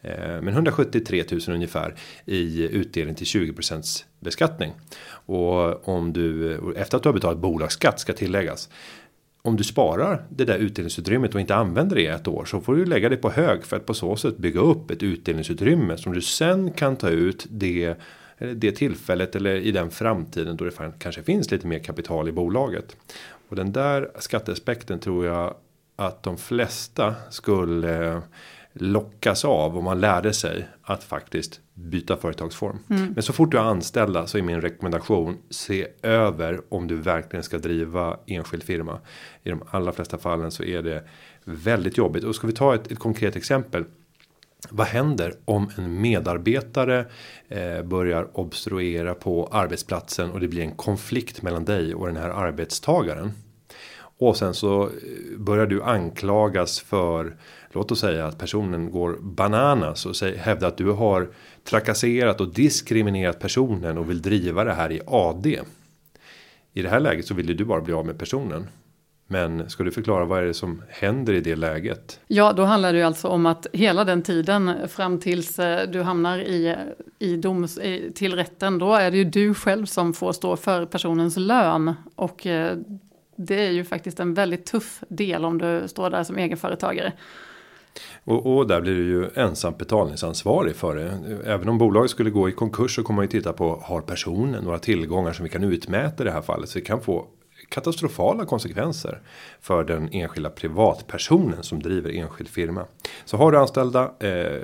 Eh, 0.01 0.41
men 0.41 0.47
173 0.47 1.23
000 1.31 1.41
ungefär 1.47 1.95
i 2.25 2.67
utdelning 2.71 3.15
till 3.15 3.25
20% 3.25 4.03
beskattning. 4.19 4.73
Och 5.07 5.87
om 5.87 6.13
du 6.13 6.53
efter 6.77 6.97
att 6.97 7.03
du 7.03 7.09
har 7.09 7.13
betalat 7.13 7.37
bolagsskatt 7.37 7.99
ska 7.99 8.13
tilläggas 8.13 8.69
om 9.45 9.57
du 9.57 9.63
sparar 9.63 10.25
det 10.29 10.45
där 10.45 10.57
utdelningsutrymmet 10.57 11.35
och 11.35 11.41
inte 11.41 11.55
använder 11.55 11.95
det 11.95 12.01
i 12.01 12.07
ett 12.07 12.27
år 12.27 12.45
så 12.45 12.61
får 12.61 12.75
du 12.75 12.85
lägga 12.85 13.09
det 13.09 13.17
på 13.17 13.29
hög 13.29 13.63
för 13.63 13.77
att 13.77 13.85
på 13.85 13.93
så 13.93 14.15
sätt 14.15 14.37
bygga 14.37 14.59
upp 14.59 14.91
ett 14.91 15.03
utdelningsutrymme 15.03 15.97
som 15.97 16.13
du 16.13 16.21
sen 16.21 16.71
kan 16.71 16.95
ta 16.95 17.09
ut 17.09 17.47
det 17.49 17.95
det 18.37 18.71
tillfället 18.71 19.35
eller 19.35 19.55
i 19.55 19.71
den 19.71 19.91
framtiden 19.91 20.57
då 20.57 20.65
det 20.65 20.91
kanske 20.99 21.23
finns 21.23 21.51
lite 21.51 21.67
mer 21.67 21.79
kapital 21.79 22.29
i 22.29 22.31
bolaget. 22.31 22.97
Och 23.49 23.55
den 23.55 23.71
där 23.71 24.11
skatteaspekten 24.19 24.99
tror 24.99 25.25
jag 25.25 25.55
att 25.95 26.23
de 26.23 26.37
flesta 26.37 27.15
skulle 27.29 28.07
eh, 28.07 28.19
lockas 28.79 29.45
av 29.45 29.77
om 29.77 29.83
man 29.83 30.01
lärde 30.01 30.33
sig 30.33 30.67
att 30.81 31.03
faktiskt 31.03 31.59
byta 31.73 32.17
företagsform. 32.17 32.79
Mm. 32.89 33.11
Men 33.13 33.23
så 33.23 33.33
fort 33.33 33.51
du 33.51 33.57
är 33.57 33.61
anställda 33.61 34.27
så 34.27 34.37
är 34.37 34.41
min 34.41 34.61
rekommendation 34.61 35.37
se 35.49 35.87
över 36.01 36.61
om 36.69 36.87
du 36.87 36.95
verkligen 36.95 37.43
ska 37.43 37.57
driva 37.57 38.17
enskild 38.27 38.63
firma. 38.63 38.99
I 39.43 39.49
de 39.49 39.63
allra 39.71 39.91
flesta 39.91 40.17
fallen 40.17 40.51
så 40.51 40.63
är 40.63 40.81
det 40.81 41.03
väldigt 41.43 41.97
jobbigt 41.97 42.23
och 42.23 42.35
ska 42.35 42.47
vi 42.47 42.53
ta 42.53 42.75
ett, 42.75 42.91
ett 42.91 42.99
konkret 42.99 43.35
exempel. 43.35 43.85
Vad 44.69 44.87
händer 44.87 45.33
om 45.45 45.71
en 45.77 46.01
medarbetare 46.01 47.05
eh, 47.47 47.81
börjar 47.83 48.39
obstruera 48.39 49.13
på 49.13 49.47
arbetsplatsen 49.51 50.31
och 50.31 50.39
det 50.39 50.47
blir 50.47 50.61
en 50.61 50.75
konflikt 50.75 51.41
mellan 51.41 51.65
dig 51.65 51.95
och 51.95 52.07
den 52.07 52.17
här 52.17 52.29
arbetstagaren? 52.29 53.31
Och 54.19 54.37
sen 54.37 54.53
så 54.53 54.83
eh, 54.83 54.89
börjar 55.37 55.65
du 55.65 55.83
anklagas 55.83 56.79
för 56.79 57.35
Låt 57.75 57.91
oss 57.91 57.99
säga 57.99 58.25
att 58.25 58.37
personen 58.37 58.91
går 58.91 59.17
bananas 59.21 60.05
och 60.05 60.15
hävdar 60.27 60.67
att 60.67 60.77
du 60.77 60.91
har 60.91 61.29
trakasserat 61.63 62.41
och 62.41 62.53
diskriminerat 62.53 63.39
personen 63.39 63.97
och 63.97 64.09
vill 64.09 64.21
driva 64.21 64.63
det 64.63 64.73
här 64.73 64.91
i 64.91 65.01
AD. 65.07 65.59
I 66.73 66.81
det 66.81 66.89
här 66.89 66.99
läget 66.99 67.27
så 67.27 67.33
vill 67.33 67.57
du 67.57 67.65
bara 67.65 67.81
bli 67.81 67.93
av 67.93 68.05
med 68.05 68.19
personen. 68.19 68.67
Men 69.27 69.69
ska 69.69 69.83
du 69.83 69.91
förklara 69.91 70.25
vad 70.25 70.39
är 70.39 70.45
det 70.45 70.53
som 70.53 70.81
händer 70.89 71.33
i 71.33 71.39
det 71.39 71.55
läget? 71.55 72.19
Ja, 72.27 72.53
då 72.53 72.63
handlar 72.63 72.93
det 72.93 72.99
ju 72.99 73.05
alltså 73.05 73.27
om 73.27 73.45
att 73.45 73.67
hela 73.73 74.03
den 74.03 74.21
tiden 74.21 74.87
fram 74.87 75.19
tills 75.19 75.59
eh, 75.59 75.89
du 75.89 76.01
hamnar 76.01 76.39
i, 76.39 76.75
i 77.19 77.35
doms, 77.35 77.79
till 78.15 78.35
rätten, 78.35 78.79
då 78.79 78.93
är 78.93 79.11
det 79.11 79.17
ju 79.17 79.23
du 79.23 79.53
själv 79.53 79.85
som 79.85 80.13
får 80.13 80.31
stå 80.31 80.55
för 80.55 80.85
personens 80.85 81.37
lön. 81.37 81.93
Och 82.15 82.47
eh, 82.47 82.77
det 83.35 83.67
är 83.67 83.71
ju 83.71 83.83
faktiskt 83.83 84.19
en 84.19 84.33
väldigt 84.33 84.65
tuff 84.65 85.03
del 85.09 85.45
om 85.45 85.57
du 85.57 85.87
står 85.87 86.09
där 86.09 86.23
som 86.23 86.37
egenföretagare. 86.37 87.13
Och, 88.23 88.55
och, 88.55 88.67
där 88.67 88.81
blir 88.81 88.95
du 88.95 89.03
ju 89.03 89.29
ensam 89.35 89.73
betalningsansvarig 89.77 90.75
för 90.75 90.95
det. 90.95 91.39
Även 91.45 91.69
om 91.69 91.77
bolaget 91.77 92.11
skulle 92.11 92.29
gå 92.29 92.49
i 92.49 92.51
konkurs 92.51 92.95
så 92.95 93.03
kommer 93.03 93.15
man 93.15 93.25
ju 93.25 93.29
titta 93.29 93.53
på 93.53 93.81
har 93.83 94.01
personen 94.01 94.63
några 94.63 94.79
tillgångar 94.79 95.33
som 95.33 95.43
vi 95.43 95.49
kan 95.49 95.63
utmäta 95.63 96.23
i 96.23 96.25
det 96.25 96.31
här 96.31 96.41
fallet. 96.41 96.69
Så 96.69 96.79
det 96.79 96.85
kan 96.85 97.01
få 97.01 97.27
katastrofala 97.69 98.45
konsekvenser 98.45 99.21
för 99.61 99.83
den 99.83 100.09
enskilda 100.11 100.49
privatpersonen 100.49 101.63
som 101.63 101.79
driver 101.79 102.09
enskild 102.09 102.49
firma. 102.49 102.85
Så 103.25 103.37
har 103.37 103.51
du 103.51 103.57
anställda 103.57 104.11
eh, 104.19 104.61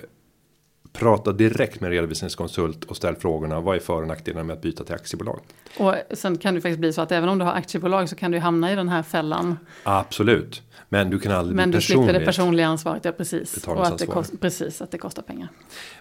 Prata 0.94 1.32
direkt 1.32 1.82
med 1.82 1.90
redovisningskonsult 1.90 2.84
och 2.84 2.98
ställ 2.98 3.16
frågorna. 3.16 3.60
Vad 3.60 3.76
är 3.76 3.80
för 3.80 4.02
och 4.02 4.08
nackdelarna 4.08 4.44
med 4.44 4.54
att 4.54 4.62
byta 4.62 4.84
till 4.84 4.96
aktiebolag? 4.96 5.40
Och 5.78 5.96
sen 6.12 6.38
kan 6.38 6.56
det 6.56 6.62
faktiskt 6.62 6.80
bli 6.80 6.94
så 6.94 7.02
att 7.02 7.12
även 7.12 7.30
om 7.30 7.38
du 7.38 7.46
har 7.46 7.54
aktiebolag 7.54 8.10
så 8.10 8.16
kan 8.16 8.32
du 8.32 8.40
hamna 8.40 8.72
i 8.72 8.76
den 8.76 8.90
här 8.90 9.04
fällan. 9.04 9.58
Absolut. 9.84 10.62
Men 10.90 11.10
du 11.10 11.20
kan 11.20 11.32
aldrig 11.32 11.56
Men 11.56 11.72
du 11.72 11.82
slipper 11.82 12.14
det 12.14 12.26
personliga 12.26 12.68
ansvaret, 12.68 13.06
ja 13.06 13.12
precis. 13.12 13.68
Och 13.68 13.88
att 13.88 13.98
det, 13.98 14.06
kost, 14.06 14.40
precis, 14.42 14.82
att 14.82 14.92
det 14.92 14.98
kostar 14.98 15.22
pengar. 15.22 15.48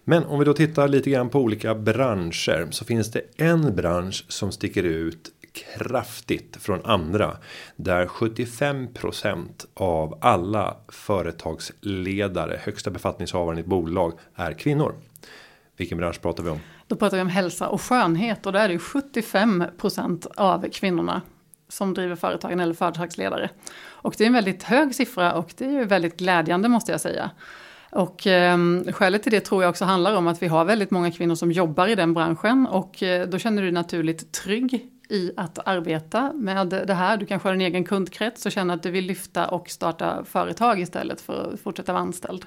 Men 0.05 0.25
om 0.25 0.39
vi 0.39 0.45
då 0.45 0.55
tittar 0.55 0.89
lite 0.89 1.11
grann 1.11 1.29
på 1.29 1.41
olika 1.41 1.75
branscher. 1.75 2.69
Så 2.71 2.85
finns 2.85 3.11
det 3.11 3.23
en 3.37 3.77
bransch 3.77 4.25
som 4.29 4.53
sticker 4.53 4.83
ut 4.83 5.31
kraftigt 5.53 6.57
från 6.57 6.85
andra. 6.85 7.37
Där 7.77 8.07
75% 8.07 9.49
av 9.75 10.19
alla 10.21 10.77
företagsledare, 10.89 12.61
högsta 12.63 12.91
befattningshavare 12.91 13.57
i 13.57 13.61
ett 13.61 13.67
bolag 13.67 14.13
är 14.35 14.53
kvinnor. 14.53 14.95
Vilken 15.77 15.99
bransch 15.99 16.23
pratar 16.23 16.43
vi 16.43 16.51
om? 16.51 16.61
Då 16.87 16.97
pratar 16.97 17.17
vi 17.17 17.23
om 17.23 17.29
hälsa 17.29 17.69
och 17.69 17.83
skönhet 17.83 18.47
och 18.47 18.53
där 18.53 18.65
är 18.65 18.69
det 18.69 18.79
75% 18.79 20.27
av 20.37 20.69
kvinnorna 20.73 21.23
som 21.69 21.95
driver 21.95 22.17
företagen 22.17 22.61
eller 22.61 22.75
företagsledare. 22.75 23.51
Och 23.83 24.15
det 24.19 24.25
är 24.25 24.27
en 24.27 24.33
väldigt 24.33 24.63
hög 24.63 24.95
siffra 24.95 25.33
och 25.33 25.53
det 25.57 25.65
är 25.65 25.71
ju 25.71 25.85
väldigt 25.85 26.17
glädjande 26.17 26.69
måste 26.69 26.93
jag 26.93 27.01
säga. 27.01 27.31
Och 27.91 28.27
eh, 28.27 28.59
skälet 28.93 29.23
till 29.23 29.33
det 29.33 29.41
tror 29.41 29.63
jag 29.63 29.71
också 29.71 29.85
handlar 29.85 30.17
om 30.17 30.27
att 30.27 30.43
vi 30.43 30.47
har 30.47 30.65
väldigt 30.65 30.91
många 30.91 31.11
kvinnor 31.11 31.35
som 31.35 31.53
jobbar 31.53 31.89
i 31.89 31.95
den 31.95 32.15
branschen 32.15 32.67
och 32.67 33.03
eh, 33.03 33.29
då 33.29 33.39
känner 33.39 33.63
du 33.63 33.69
dig 33.69 33.75
naturligt 33.75 34.33
trygg 34.33 34.91
i 35.11 35.33
att 35.37 35.59
arbeta 35.69 36.33
med 36.33 36.67
det 36.67 36.95
här. 36.95 37.17
Du 37.17 37.27
kanske 37.27 37.49
har 37.49 37.55
en 37.55 37.61
egen 37.61 37.85
kundkrets 37.85 38.47
och 38.47 38.53
känner 38.53 38.75
att 38.75 38.83
du 38.83 38.91
vill 38.91 39.07
lyfta 39.07 39.49
och 39.49 39.71
starta 39.71 40.25
företag 40.25 40.81
istället 40.81 41.21
för 41.21 41.53
att 41.55 41.61
fortsätta 41.61 41.93
vara 41.93 42.03
anställd. 42.03 42.47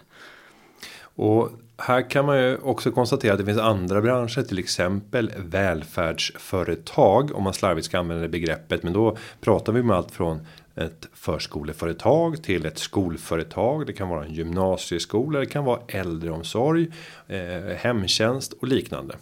Och 1.15 1.50
här 1.77 2.10
kan 2.10 2.25
man 2.25 2.38
ju 2.38 2.58
också 2.58 2.91
konstatera 2.91 3.34
att 3.34 3.39
det 3.39 3.46
finns 3.46 3.60
andra 3.60 4.01
branscher, 4.01 4.41
till 4.41 4.60
exempel 4.60 5.32
välfärdsföretag 5.38 7.36
om 7.36 7.43
man 7.43 7.53
slarvigt 7.53 7.86
ska 7.86 8.00
använda 8.00 8.22
det 8.22 8.29
begreppet. 8.29 8.84
Men 8.84 8.93
då 8.93 9.17
pratar 9.41 9.74
vi 9.74 9.82
om 9.82 9.89
allt 9.89 10.12
från 10.12 10.48
ett 10.75 11.08
förskoleföretag 11.13 12.44
till 12.44 12.65
ett 12.65 12.77
skolföretag. 12.77 13.88
Det 13.88 13.94
kan 13.94 14.10
vara 14.10 14.25
en 14.25 14.34
gymnasieskola, 14.34 15.39
det 15.39 15.46
kan 15.46 15.65
vara 15.65 15.80
äldreomsorg, 15.88 16.88
eh, 17.27 17.75
hemtjänst 17.77 18.53
och 18.53 18.68
liknande. 18.68 19.15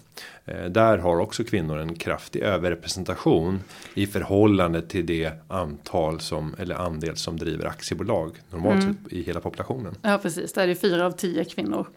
Eh, 0.45 0.65
där 0.65 0.97
har 0.97 1.19
också 1.19 1.43
kvinnor 1.43 1.77
en 1.77 1.95
kraftig 1.95 2.41
överrepresentation 2.41 3.59
i 3.93 4.07
förhållande 4.07 4.81
till 4.81 5.05
det 5.05 5.31
antal 5.47 6.19
som 6.19 6.55
eller 6.59 6.75
andel 6.75 7.17
som 7.17 7.37
driver 7.37 7.65
aktiebolag 7.65 8.31
normalt 8.49 8.83
mm. 8.83 8.97
sett 9.03 9.13
i 9.13 9.23
hela 9.23 9.39
populationen. 9.39 9.95
Ja 10.01 10.19
precis, 10.21 10.53
där 10.53 10.63
är 10.63 10.67
det 10.67 10.75
fyra 10.75 11.05
av 11.05 11.11
tio 11.11 11.45
kvinnor. 11.45 11.87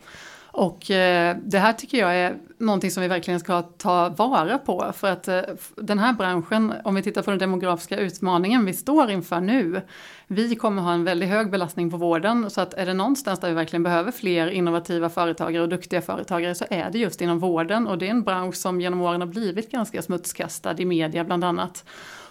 Och 0.56 0.90
eh, 0.90 1.36
det 1.42 1.58
här 1.58 1.72
tycker 1.72 1.98
jag 1.98 2.16
är 2.16 2.36
någonting 2.58 2.90
som 2.90 3.00
vi 3.00 3.08
verkligen 3.08 3.40
ska 3.40 3.62
ta 3.62 4.08
vara 4.08 4.58
på. 4.58 4.92
För 4.96 5.10
att 5.10 5.28
eh, 5.28 5.40
den 5.76 5.98
här 5.98 6.12
branschen, 6.12 6.74
om 6.84 6.94
vi 6.94 7.02
tittar 7.02 7.22
på 7.22 7.30
den 7.30 7.38
demografiska 7.38 7.96
utmaningen 7.96 8.64
vi 8.64 8.72
står 8.72 9.10
inför 9.10 9.40
nu. 9.40 9.80
Vi 10.26 10.56
kommer 10.56 10.82
ha 10.82 10.92
en 10.92 11.04
väldigt 11.04 11.28
hög 11.28 11.50
belastning 11.50 11.90
på 11.90 11.96
vården. 11.96 12.50
Så 12.50 12.60
att 12.60 12.74
är 12.74 12.86
det 12.86 12.94
någonstans 12.94 13.40
där 13.40 13.48
vi 13.48 13.54
verkligen 13.54 13.82
behöver 13.82 14.12
fler 14.12 14.48
innovativa 14.48 15.08
företagare 15.08 15.62
och 15.62 15.68
duktiga 15.68 16.02
företagare 16.02 16.54
så 16.54 16.64
är 16.70 16.90
det 16.90 16.98
just 16.98 17.20
inom 17.20 17.38
vården. 17.38 17.86
Och 17.86 17.98
det 17.98 18.06
är 18.06 18.10
en 18.10 18.22
bransch 18.22 18.56
som 18.56 18.80
genom 18.80 19.00
åren 19.00 19.20
har 19.20 19.28
blivit 19.28 19.70
ganska 19.70 20.02
smutskastad 20.02 20.78
i 20.78 20.84
media 20.84 21.24
bland 21.24 21.44
annat. 21.44 21.84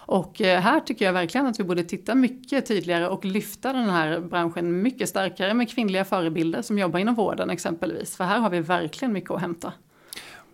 Och 0.06 0.40
eh, 0.40 0.60
här 0.60 0.80
tycker 0.80 1.04
jag 1.04 1.12
verkligen 1.12 1.46
att 1.46 1.60
vi 1.60 1.64
borde 1.64 1.84
titta 1.84 2.14
mycket 2.14 2.66
tydligare 2.66 3.08
och 3.08 3.24
lyfta 3.24 3.72
den 3.72 3.90
här 3.90 4.20
branschen 4.20 4.82
mycket 4.82 5.08
starkare 5.08 5.54
med 5.54 5.70
kvinnliga 5.70 6.04
förebilder 6.04 6.62
som 6.62 6.78
jobbar 6.78 6.98
inom 6.98 7.14
vården 7.14 7.50
exempelvis. 7.50 8.16
För 8.16 8.24
här 8.24 8.38
har 8.38 8.50
vi 8.50 8.60
verkligen 8.60 9.12
mycket 9.12 9.30
att 9.30 9.40
hämta. 9.40 9.72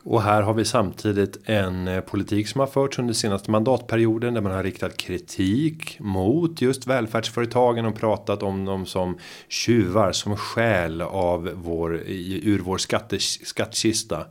Och 0.02 0.22
här 0.22 0.42
har 0.42 0.54
vi 0.54 0.64
samtidigt 0.64 1.38
en 1.44 1.88
eh, 1.88 2.00
politik 2.00 2.48
som 2.48 2.60
har 2.60 2.66
förts 2.66 2.98
under 2.98 3.14
senaste 3.14 3.50
mandatperioden 3.50 4.34
där 4.34 4.40
man 4.40 4.52
har 4.52 4.62
riktat 4.62 4.96
kritik 4.96 5.96
mot 6.00 6.62
just 6.62 6.86
välfärdsföretagen 6.86 7.86
och 7.86 7.94
pratat 7.94 8.42
om 8.42 8.64
dem 8.64 8.86
som 8.86 9.18
tjuvar 9.48 10.12
som 10.12 10.36
skäl 10.36 11.02
av 11.02 11.50
vår 11.54 11.94
ur 12.06 12.58
vår 12.58 12.78
skattkista. 13.44 14.26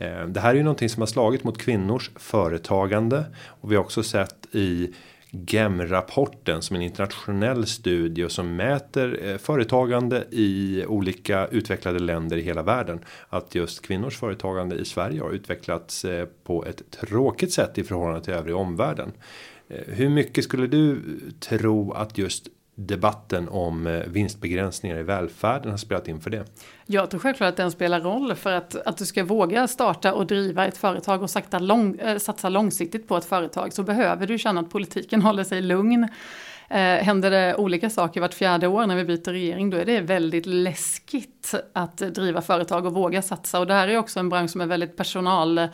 Eh, 0.00 0.26
det 0.26 0.40
här 0.40 0.50
är 0.50 0.54
ju 0.54 0.62
någonting 0.62 0.88
som 0.88 1.02
har 1.02 1.06
slagit 1.06 1.44
mot 1.44 1.58
kvinnors 1.58 2.10
företagande 2.16 3.24
och 3.46 3.72
vi 3.72 3.76
har 3.76 3.82
också 3.82 4.02
sett 4.02 4.46
i 4.52 4.94
GEM-rapporten 5.30 6.62
som 6.62 6.76
en 6.76 6.82
internationell 6.82 7.66
studie 7.66 8.28
som 8.28 8.56
mäter 8.56 9.20
eh, 9.24 9.36
företagande 9.36 10.24
i 10.30 10.84
olika 10.86 11.46
utvecklade 11.46 11.98
länder 11.98 12.36
i 12.36 12.42
hela 12.42 12.62
världen. 12.62 13.00
Att 13.28 13.54
just 13.54 13.86
kvinnors 13.86 14.18
företagande 14.18 14.76
i 14.76 14.84
Sverige 14.84 15.20
har 15.20 15.30
utvecklats 15.30 16.04
eh, 16.04 16.26
på 16.44 16.64
ett 16.64 16.90
tråkigt 16.90 17.52
sätt 17.52 17.78
i 17.78 17.84
förhållande 17.84 18.24
till 18.24 18.34
övriga 18.34 18.56
omvärlden. 18.56 19.12
Hur 19.86 20.08
mycket 20.08 20.44
skulle 20.44 20.66
du 20.66 21.00
tro 21.40 21.92
att 21.92 22.18
just 22.18 22.48
debatten 22.86 23.48
om 23.48 23.86
eh, 23.86 24.02
vinstbegränsningar 24.06 24.98
i 24.98 25.02
välfärden 25.02 25.70
har 25.70 25.78
spelat 25.78 26.08
in 26.08 26.20
för 26.20 26.30
det? 26.30 26.44
Jag 26.86 27.10
tror 27.10 27.20
självklart 27.20 27.48
att 27.48 27.56
den 27.56 27.70
spelar 27.70 28.00
roll 28.00 28.34
för 28.34 28.52
att, 28.52 28.74
att 28.74 28.96
du 28.96 29.06
ska 29.06 29.24
våga 29.24 29.68
starta 29.68 30.14
och 30.14 30.26
driva 30.26 30.66
ett 30.66 30.76
företag 30.76 31.22
och 31.22 31.30
sakta 31.30 31.58
lång, 31.58 31.98
äh, 31.98 32.18
satsa 32.18 32.48
långsiktigt 32.48 33.08
på 33.08 33.16
ett 33.16 33.24
företag 33.24 33.72
så 33.72 33.82
behöver 33.82 34.26
du 34.26 34.38
känna 34.38 34.60
att 34.60 34.70
politiken 34.70 35.22
håller 35.30 35.44
sig 35.44 35.62
lugn. 35.62 36.08
Eh, 36.68 36.78
händer 36.78 37.30
det 37.30 37.56
olika 37.56 37.90
saker 37.90 38.20
vart 38.20 38.34
fjärde 38.34 38.66
år 38.66 38.86
när 38.86 38.96
vi 38.96 39.04
byter 39.04 39.32
regering 39.32 39.70
då 39.70 39.76
är 39.76 39.84
det 39.84 40.00
väldigt 40.00 40.46
läskigt 40.46 41.54
att 41.72 41.96
driva 41.96 42.42
företag 42.42 42.86
och 42.86 42.94
våga 42.94 43.22
satsa 43.22 43.60
och 43.60 43.66
det 43.66 43.74
här 43.74 43.88
är 43.88 43.98
också 43.98 44.20
en 44.20 44.28
bransch 44.28 44.50
som 44.50 44.60
är 44.60 44.66
väldigt 44.66 44.96
personal 44.96 45.68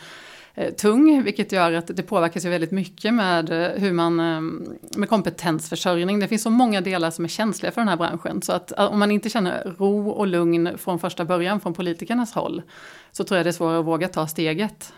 Eh, 0.58 0.74
tung, 0.74 1.22
vilket 1.22 1.52
gör 1.52 1.72
att 1.72 1.96
det 1.96 2.02
påverkas 2.02 2.44
ju 2.44 2.48
väldigt 2.48 2.70
mycket 2.70 3.14
med 3.14 3.50
eh, 3.50 3.80
hur 3.80 3.92
man 3.92 4.20
eh, 4.20 4.40
med 4.98 5.08
kompetensförsörjning. 5.08 6.20
Det 6.20 6.28
finns 6.28 6.42
så 6.42 6.50
många 6.50 6.80
delar 6.80 7.10
som 7.10 7.24
är 7.24 7.28
känsliga 7.28 7.72
för 7.72 7.80
den 7.80 7.88
här 7.88 7.96
branschen 7.96 8.42
så 8.42 8.52
att 8.52 8.72
om 8.72 8.98
man 8.98 9.10
inte 9.10 9.30
känner 9.30 9.74
ro 9.78 10.10
och 10.10 10.26
lugn 10.26 10.78
från 10.78 10.98
första 10.98 11.24
början 11.24 11.60
från 11.60 11.74
politikernas 11.74 12.32
håll 12.32 12.62
så 13.12 13.24
tror 13.24 13.38
jag 13.38 13.46
det 13.46 13.50
är 13.50 13.52
svårare 13.52 13.78
att 13.78 13.86
våga 13.86 14.08
ta 14.08 14.26
steget. 14.26 14.92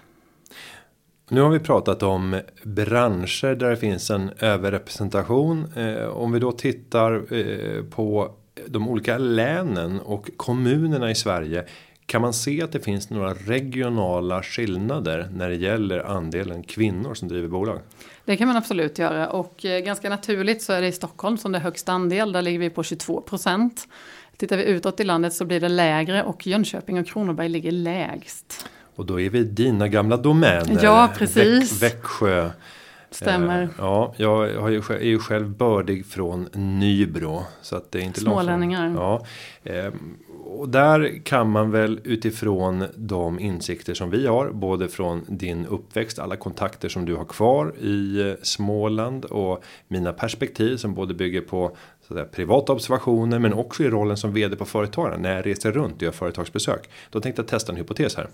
Nu 1.28 1.40
har 1.40 1.50
vi 1.50 1.58
pratat 1.58 2.02
om 2.02 2.40
branscher 2.62 3.54
där 3.54 3.70
det 3.70 3.76
finns 3.76 4.10
en 4.10 4.30
överrepresentation. 4.38 5.72
om 6.12 6.32
vi 6.32 6.38
då 6.38 6.52
tittar 6.52 7.22
på 7.90 8.34
de 8.66 8.88
olika 8.88 9.18
länen 9.18 10.00
och 10.00 10.30
kommunerna 10.36 11.10
i 11.10 11.14
Sverige. 11.14 11.64
Kan 12.08 12.22
man 12.22 12.32
se 12.32 12.62
att 12.62 12.72
det 12.72 12.80
finns 12.80 13.10
några 13.10 13.34
regionala 13.34 14.42
skillnader 14.42 15.28
när 15.32 15.48
det 15.48 15.54
gäller 15.54 15.98
andelen 15.98 16.62
kvinnor 16.62 17.14
som 17.14 17.28
driver 17.28 17.48
bolag? 17.48 17.78
Det 18.24 18.36
kan 18.36 18.48
man 18.48 18.56
absolut 18.56 18.98
göra 18.98 19.30
och 19.30 19.64
eh, 19.64 19.80
ganska 19.80 20.10
naturligt 20.10 20.62
så 20.62 20.72
är 20.72 20.80
det 20.80 20.86
i 20.86 20.92
Stockholm 20.92 21.38
som 21.38 21.52
det 21.52 21.58
är 21.58 21.62
högst 21.62 21.88
andel. 21.88 22.32
Där 22.32 22.42
ligger 22.42 22.58
vi 22.58 22.70
på 22.70 22.82
22 22.82 23.20
procent. 23.20 23.88
Tittar 24.36 24.56
vi 24.56 24.64
utåt 24.64 25.00
i 25.00 25.04
landet 25.04 25.34
så 25.34 25.44
blir 25.44 25.60
det 25.60 25.68
lägre 25.68 26.22
och 26.22 26.46
Jönköping 26.46 26.98
och 26.98 27.06
Kronoberg 27.06 27.48
ligger 27.48 27.72
lägst. 27.72 28.66
Och 28.96 29.06
då 29.06 29.20
är 29.20 29.30
vi 29.30 29.44
dina 29.44 29.88
gamla 29.88 30.16
domäner. 30.16 30.80
Ja, 30.82 31.10
precis. 31.18 31.82
Växjö. 31.82 32.50
Stämmer. 33.10 33.62
Eh, 33.62 33.68
ja, 33.78 34.14
jag 34.16 34.60
har 34.60 34.68
ju, 34.68 34.82
är 34.88 35.04
ju 35.04 35.18
själv 35.18 35.48
bördig 35.48 36.06
från 36.06 36.48
Nybro. 36.52 37.42
Så 37.62 37.76
att 37.76 37.92
det 37.92 37.98
är 37.98 38.02
inte 38.02 38.20
Smålänningar. 38.20 38.94
Ja, 38.96 39.26
eh, 39.64 39.92
och 40.44 40.68
där 40.68 41.24
kan 41.24 41.50
man 41.50 41.70
väl 41.70 42.00
utifrån 42.04 42.84
de 42.96 43.38
insikter 43.40 43.94
som 43.94 44.10
vi 44.10 44.26
har, 44.26 44.50
både 44.50 44.88
från 44.88 45.24
din 45.28 45.66
uppväxt, 45.66 46.18
alla 46.18 46.36
kontakter 46.36 46.88
som 46.88 47.04
du 47.04 47.14
har 47.14 47.24
kvar 47.24 47.74
i 47.80 48.20
eh, 48.20 48.34
Småland 48.42 49.24
och 49.24 49.64
mina 49.88 50.12
perspektiv 50.12 50.76
som 50.76 50.94
både 50.94 51.14
bygger 51.14 51.40
på 51.40 51.76
så 52.08 52.14
där, 52.14 52.24
privata 52.24 52.72
observationer 52.72 53.38
men 53.38 53.52
också 53.52 53.82
i 53.82 53.88
rollen 53.88 54.16
som 54.16 54.32
vd 54.32 54.56
på 54.56 54.64
företagen 54.64 55.22
när 55.22 55.36
jag 55.36 55.46
reser 55.46 55.72
runt 55.72 55.96
och 55.96 56.02
gör 56.02 56.12
företagsbesök. 56.12 56.90
Då 57.10 57.20
tänkte 57.20 57.42
jag 57.42 57.48
testa 57.48 57.72
en 57.72 57.78
hypotes 57.78 58.16
här. 58.16 58.28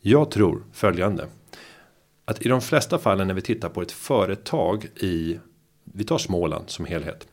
Jag 0.00 0.30
tror 0.30 0.62
följande. 0.72 1.26
Att 2.24 2.46
i 2.46 2.48
de 2.48 2.60
flesta 2.60 2.98
fallen 2.98 3.26
när 3.26 3.34
vi 3.34 3.42
tittar 3.42 3.68
på 3.68 3.82
ett 3.82 3.92
företag 3.92 4.84
i, 4.96 5.38
vi 5.84 6.04
tar 6.04 6.18
Småland 6.18 6.70
som 6.70 6.84
helhet. 6.84 7.28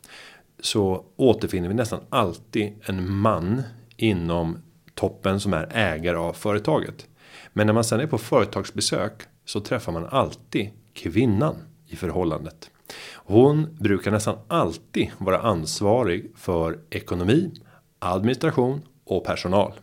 Så 0.60 1.06
återfinner 1.16 1.68
vi 1.68 1.74
nästan 1.74 2.00
alltid 2.10 2.74
en 2.86 3.12
man 3.12 3.64
inom 3.98 4.58
toppen 4.96 5.40
som 5.40 5.54
är 5.54 5.68
ägare 5.72 6.18
av 6.18 6.34
företaget. 6.34 7.08
Men 7.54 7.68
när 7.68 7.74
man 7.74 7.84
sen 7.84 8.00
är 8.00 8.08
på 8.08 8.18
företagsbesök 8.18 9.14
så 9.46 9.60
träffar 9.60 9.92
man 9.92 10.06
alltid 10.06 10.70
kvinnan 10.94 11.56
i 11.88 11.96
förhållandet. 11.96 12.72
Hon 13.14 13.78
brukar 13.80 14.12
nästan 14.12 14.38
alltid 14.48 15.12
vara 15.18 15.40
ansvarig 15.40 16.32
för 16.36 16.80
ekonomi, 16.90 17.52
administration 18.00 18.82
och 19.04 19.26
personal. 19.26 19.74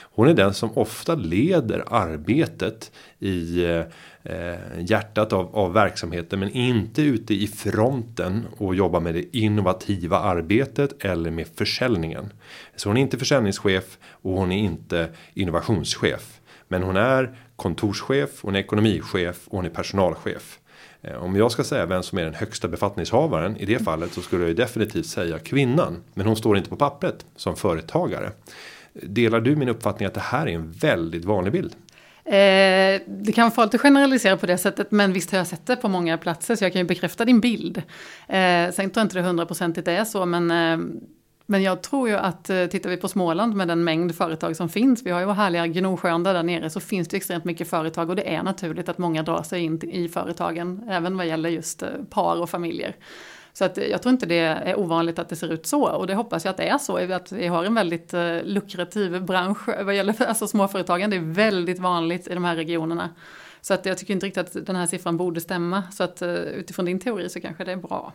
Hon 0.00 0.28
är 0.28 0.34
den 0.34 0.54
som 0.54 0.78
ofta 0.78 1.14
leder 1.14 1.84
arbetet 1.86 2.92
i 3.18 3.64
eh, 4.22 4.56
hjärtat 4.78 5.32
av, 5.32 5.56
av 5.56 5.72
verksamheten 5.72 6.40
men 6.40 6.50
inte 6.50 7.02
ute 7.02 7.34
i 7.34 7.46
fronten 7.46 8.46
och 8.58 8.74
jobbar 8.74 9.00
med 9.00 9.14
det 9.14 9.36
innovativa 9.36 10.18
arbetet 10.18 11.04
eller 11.04 11.30
med 11.30 11.46
försäljningen. 11.54 12.32
Så 12.76 12.88
hon 12.88 12.96
är 12.96 13.00
inte 13.00 13.18
försäljningschef 13.18 13.98
och 14.04 14.32
hon 14.32 14.52
är 14.52 14.58
inte 14.58 15.08
innovationschef. 15.34 16.40
Men 16.68 16.82
hon 16.82 16.96
är 16.96 17.38
kontorschef, 17.56 18.30
hon 18.42 18.54
är 18.54 18.60
ekonomichef 18.60 19.48
och 19.48 19.56
hon 19.56 19.66
är 19.66 19.70
personalchef. 19.70 20.58
Eh, 21.02 21.22
om 21.24 21.36
jag 21.36 21.52
ska 21.52 21.64
säga 21.64 21.86
vem 21.86 22.02
som 22.02 22.18
är 22.18 22.24
den 22.24 22.34
högsta 22.34 22.68
befattningshavaren 22.68 23.56
i 23.56 23.66
det 23.66 23.78
fallet 23.78 24.12
så 24.12 24.20
skulle 24.20 24.46
jag 24.46 24.56
definitivt 24.56 25.06
säga 25.06 25.38
kvinnan. 25.38 26.02
Men 26.14 26.26
hon 26.26 26.36
står 26.36 26.56
inte 26.56 26.70
på 26.70 26.76
pappret 26.76 27.26
som 27.36 27.56
företagare. 27.56 28.30
Delar 28.92 29.40
du 29.40 29.56
min 29.56 29.68
uppfattning 29.68 30.06
att 30.06 30.14
det 30.14 30.20
här 30.20 30.46
är 30.46 30.54
en 30.54 30.72
väldigt 30.72 31.24
vanlig 31.24 31.52
bild? 31.52 31.76
Eh, 32.24 33.00
det 33.06 33.32
kan 33.34 33.50
vara 33.50 33.64
lite 33.64 33.78
generaliserat 33.78 34.40
på 34.40 34.46
det 34.46 34.58
sättet, 34.58 34.90
men 34.90 35.12
visst 35.12 35.30
har 35.30 35.38
jag 35.38 35.46
sett 35.46 35.66
det 35.66 35.76
på 35.76 35.88
många 35.88 36.18
platser, 36.18 36.56
så 36.56 36.64
jag 36.64 36.72
kan 36.72 36.80
ju 36.80 36.86
bekräfta 36.86 37.24
din 37.24 37.40
bild. 37.40 37.78
Eh, 38.28 38.70
sen 38.72 38.72
tror 38.74 38.90
jag 38.94 39.04
inte 39.04 39.18
det 39.18 39.22
hundraprocentigt 39.22 39.88
är 39.88 40.04
så, 40.04 40.26
men, 40.26 40.50
eh, 40.50 40.86
men 41.46 41.62
jag 41.62 41.82
tror 41.82 42.08
ju 42.08 42.14
att 42.14 42.50
eh, 42.50 42.66
tittar 42.66 42.90
vi 42.90 42.96
på 42.96 43.08
Småland 43.08 43.56
med 43.56 43.68
den 43.68 43.84
mängd 43.84 44.14
företag 44.14 44.56
som 44.56 44.68
finns, 44.68 45.02
vi 45.02 45.10
har 45.10 45.20
ju 45.20 45.26
vår 45.26 45.32
härliga 45.32 45.66
Gnosjön 45.66 46.22
där 46.22 46.42
nere, 46.42 46.70
så 46.70 46.80
finns 46.80 47.08
det 47.08 47.16
extremt 47.16 47.44
mycket 47.44 47.68
företag 47.68 48.10
och 48.10 48.16
det 48.16 48.34
är 48.34 48.42
naturligt 48.42 48.88
att 48.88 48.98
många 48.98 49.22
drar 49.22 49.42
sig 49.42 49.62
in 49.62 49.80
i 49.82 50.08
företagen, 50.08 50.84
även 50.90 51.16
vad 51.16 51.26
gäller 51.26 51.48
just 51.48 51.82
eh, 51.82 51.88
par 52.10 52.40
och 52.40 52.50
familjer. 52.50 52.96
Så 53.52 53.64
att 53.64 53.76
jag 53.76 54.02
tror 54.02 54.12
inte 54.12 54.26
det 54.26 54.38
är 54.38 54.78
ovanligt 54.78 55.18
att 55.18 55.28
det 55.28 55.36
ser 55.36 55.52
ut 55.52 55.66
så 55.66 55.88
och 55.88 56.06
det 56.06 56.14
hoppas 56.14 56.44
jag 56.44 56.50
att 56.50 56.56
det 56.56 56.68
är 56.68 56.78
så. 56.78 57.12
Att 57.14 57.32
vi 57.32 57.46
har 57.46 57.64
en 57.64 57.74
väldigt 57.74 58.14
eh, 58.14 58.42
lukrativ 58.44 59.22
bransch 59.22 59.68
vad 59.84 59.96
gäller 59.96 60.22
alltså 60.26 60.46
småföretagen. 60.46 61.10
Det 61.10 61.16
är 61.16 61.20
väldigt 61.20 61.78
vanligt 61.78 62.28
i 62.28 62.34
de 62.34 62.44
här 62.44 62.56
regionerna. 62.56 63.10
Så 63.60 63.74
att 63.74 63.86
jag 63.86 63.98
tycker 63.98 64.14
inte 64.14 64.26
riktigt 64.26 64.56
att 64.56 64.66
den 64.66 64.76
här 64.76 64.86
siffran 64.86 65.16
borde 65.16 65.40
stämma. 65.40 65.82
Så 65.92 66.04
att 66.04 66.22
eh, 66.22 66.34
utifrån 66.34 66.84
din 66.84 67.00
teori 67.00 67.28
så 67.28 67.40
kanske 67.40 67.64
det 67.64 67.72
är 67.72 67.76
bra. 67.76 68.12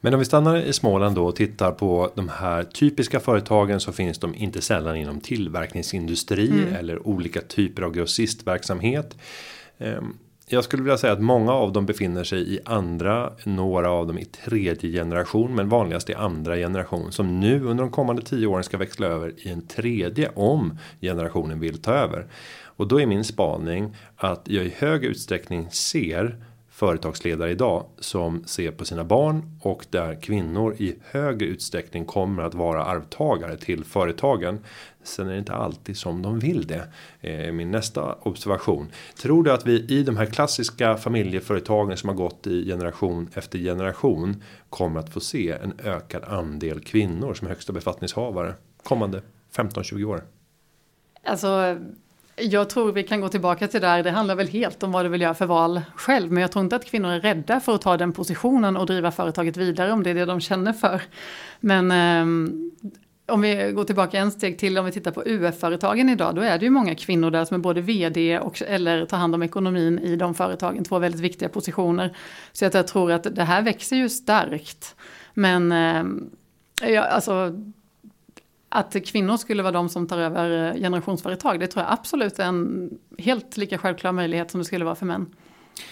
Men 0.00 0.14
om 0.14 0.18
vi 0.18 0.26
stannar 0.26 0.56
i 0.56 0.72
Småland 0.72 1.16
då 1.16 1.26
och 1.26 1.36
tittar 1.36 1.72
på 1.72 2.10
de 2.14 2.28
här 2.28 2.62
typiska 2.64 3.20
företagen 3.20 3.80
så 3.80 3.92
finns 3.92 4.18
de 4.18 4.34
inte 4.34 4.60
sällan 4.60 4.96
inom 4.96 5.20
tillverkningsindustri 5.20 6.50
mm. 6.50 6.74
eller 6.74 7.06
olika 7.06 7.40
typer 7.40 7.82
av 7.82 7.92
grossistverksamhet. 7.92 9.16
Jag 10.52 10.64
skulle 10.64 10.82
vilja 10.82 10.98
säga 10.98 11.12
att 11.12 11.20
många 11.20 11.52
av 11.52 11.72
dem 11.72 11.86
befinner 11.86 12.24
sig 12.24 12.54
i 12.54 12.60
andra, 12.64 13.32
några 13.44 13.90
av 13.90 14.06
dem 14.06 14.18
i 14.18 14.24
tredje 14.24 14.90
generation, 14.90 15.54
men 15.54 15.68
vanligast 15.68 16.10
i 16.10 16.14
andra 16.14 16.56
generation 16.56 17.12
som 17.12 17.40
nu 17.40 17.64
under 17.64 17.84
de 17.84 17.90
kommande 17.90 18.22
tio 18.22 18.46
åren 18.46 18.64
ska 18.64 18.78
växla 18.78 19.06
över 19.06 19.32
i 19.36 19.50
en 19.50 19.66
tredje 19.66 20.30
om 20.34 20.78
generationen 21.00 21.60
vill 21.60 21.78
ta 21.82 21.92
över. 21.92 22.26
Och 22.64 22.88
då 22.88 23.00
är 23.00 23.06
min 23.06 23.24
spaning 23.24 23.96
att 24.16 24.42
jag 24.44 24.64
i 24.64 24.74
hög 24.78 25.04
utsträckning 25.04 25.70
ser 25.70 26.36
företagsledare 26.70 27.50
idag 27.50 27.84
som 27.98 28.44
ser 28.44 28.70
på 28.70 28.84
sina 28.84 29.04
barn 29.04 29.58
och 29.62 29.86
där 29.90 30.22
kvinnor 30.22 30.74
i 30.78 30.94
högre 31.10 31.46
utsträckning 31.46 32.04
kommer 32.04 32.42
att 32.42 32.54
vara 32.54 32.84
arvtagare 32.84 33.56
till 33.56 33.84
företagen. 33.84 34.58
Sen 35.02 35.26
är 35.26 35.32
det 35.32 35.38
inte 35.38 35.54
alltid 35.54 35.96
som 35.96 36.22
de 36.22 36.38
vill 36.38 36.66
det. 36.66 36.88
Eh, 37.20 37.52
min 37.52 37.70
nästa 37.70 38.14
observation. 38.22 38.90
Tror 39.22 39.44
du 39.44 39.52
att 39.52 39.66
vi 39.66 39.86
i 39.88 40.02
de 40.02 40.16
här 40.16 40.26
klassiska 40.26 40.96
familjeföretagen 40.96 41.96
som 41.96 42.08
har 42.08 42.16
gått 42.16 42.46
i 42.46 42.64
generation 42.64 43.28
efter 43.34 43.58
generation 43.58 44.42
kommer 44.70 45.00
att 45.00 45.12
få 45.12 45.20
se 45.20 45.50
en 45.50 45.72
ökad 45.84 46.24
andel 46.24 46.80
kvinnor 46.80 47.34
som 47.34 47.48
högsta 47.48 47.72
befattningshavare 47.72 48.54
kommande 48.82 49.22
15-20 49.54 50.04
år? 50.04 50.24
Alltså 51.24 51.76
jag 52.36 52.70
tror 52.70 52.92
vi 52.92 53.02
kan 53.02 53.20
gå 53.20 53.28
tillbaka 53.28 53.68
till 53.68 53.80
där, 53.80 54.02
det 54.02 54.10
handlar 54.10 54.34
väl 54.34 54.48
helt 54.48 54.82
om 54.82 54.92
vad 54.92 55.04
du 55.04 55.08
vill 55.08 55.20
göra 55.20 55.34
för 55.34 55.46
val 55.46 55.80
själv. 55.94 56.32
Men 56.32 56.40
jag 56.40 56.52
tror 56.52 56.64
inte 56.64 56.76
att 56.76 56.84
kvinnor 56.84 57.10
är 57.10 57.20
rädda 57.20 57.60
för 57.60 57.74
att 57.74 57.82
ta 57.82 57.96
den 57.96 58.12
positionen 58.12 58.76
och 58.76 58.86
driva 58.86 59.10
företaget 59.10 59.56
vidare 59.56 59.92
om 59.92 60.02
det 60.02 60.10
är 60.10 60.14
det 60.14 60.24
de 60.24 60.40
känner 60.40 60.72
för. 60.72 61.02
Men 61.60 61.90
eh, 61.90 62.50
om 63.30 63.40
vi 63.40 63.72
går 63.72 63.84
tillbaka 63.84 64.18
en 64.18 64.30
steg 64.30 64.58
till, 64.58 64.78
om 64.78 64.84
vi 64.84 64.92
tittar 64.92 65.10
på 65.10 65.22
UF-företagen 65.26 66.08
idag, 66.08 66.34
då 66.34 66.42
är 66.42 66.58
det 66.58 66.64
ju 66.64 66.70
många 66.70 66.94
kvinnor 66.94 67.30
där 67.30 67.44
som 67.44 67.54
är 67.54 67.58
både 67.58 67.80
vd 67.80 68.38
och 68.38 68.62
eller 68.62 69.06
tar 69.06 69.16
hand 69.16 69.34
om 69.34 69.42
ekonomin 69.42 69.98
i 69.98 70.16
de 70.16 70.34
företagen, 70.34 70.84
två 70.84 70.98
väldigt 70.98 71.20
viktiga 71.20 71.48
positioner. 71.48 72.16
Så 72.52 72.66
att 72.66 72.74
jag 72.74 72.86
tror 72.86 73.12
att 73.12 73.36
det 73.36 73.44
här 73.44 73.62
växer 73.62 73.96
ju 73.96 74.08
starkt. 74.08 74.96
Men 75.34 75.72
eh, 75.72 76.04
ja, 76.90 77.02
alltså 77.02 77.60
att 78.68 78.96
kvinnor 79.06 79.36
skulle 79.36 79.62
vara 79.62 79.72
de 79.72 79.88
som 79.88 80.06
tar 80.06 80.18
över 80.18 80.68
eh, 80.68 80.80
generationsföretag, 80.80 81.60
det 81.60 81.66
tror 81.66 81.84
jag 81.84 81.92
absolut 81.92 82.38
är 82.38 82.44
en 82.44 82.90
helt 83.18 83.56
lika 83.56 83.78
självklar 83.78 84.12
möjlighet 84.12 84.50
som 84.50 84.58
det 84.58 84.64
skulle 84.64 84.84
vara 84.84 84.94
för 84.94 85.06
män. 85.06 85.26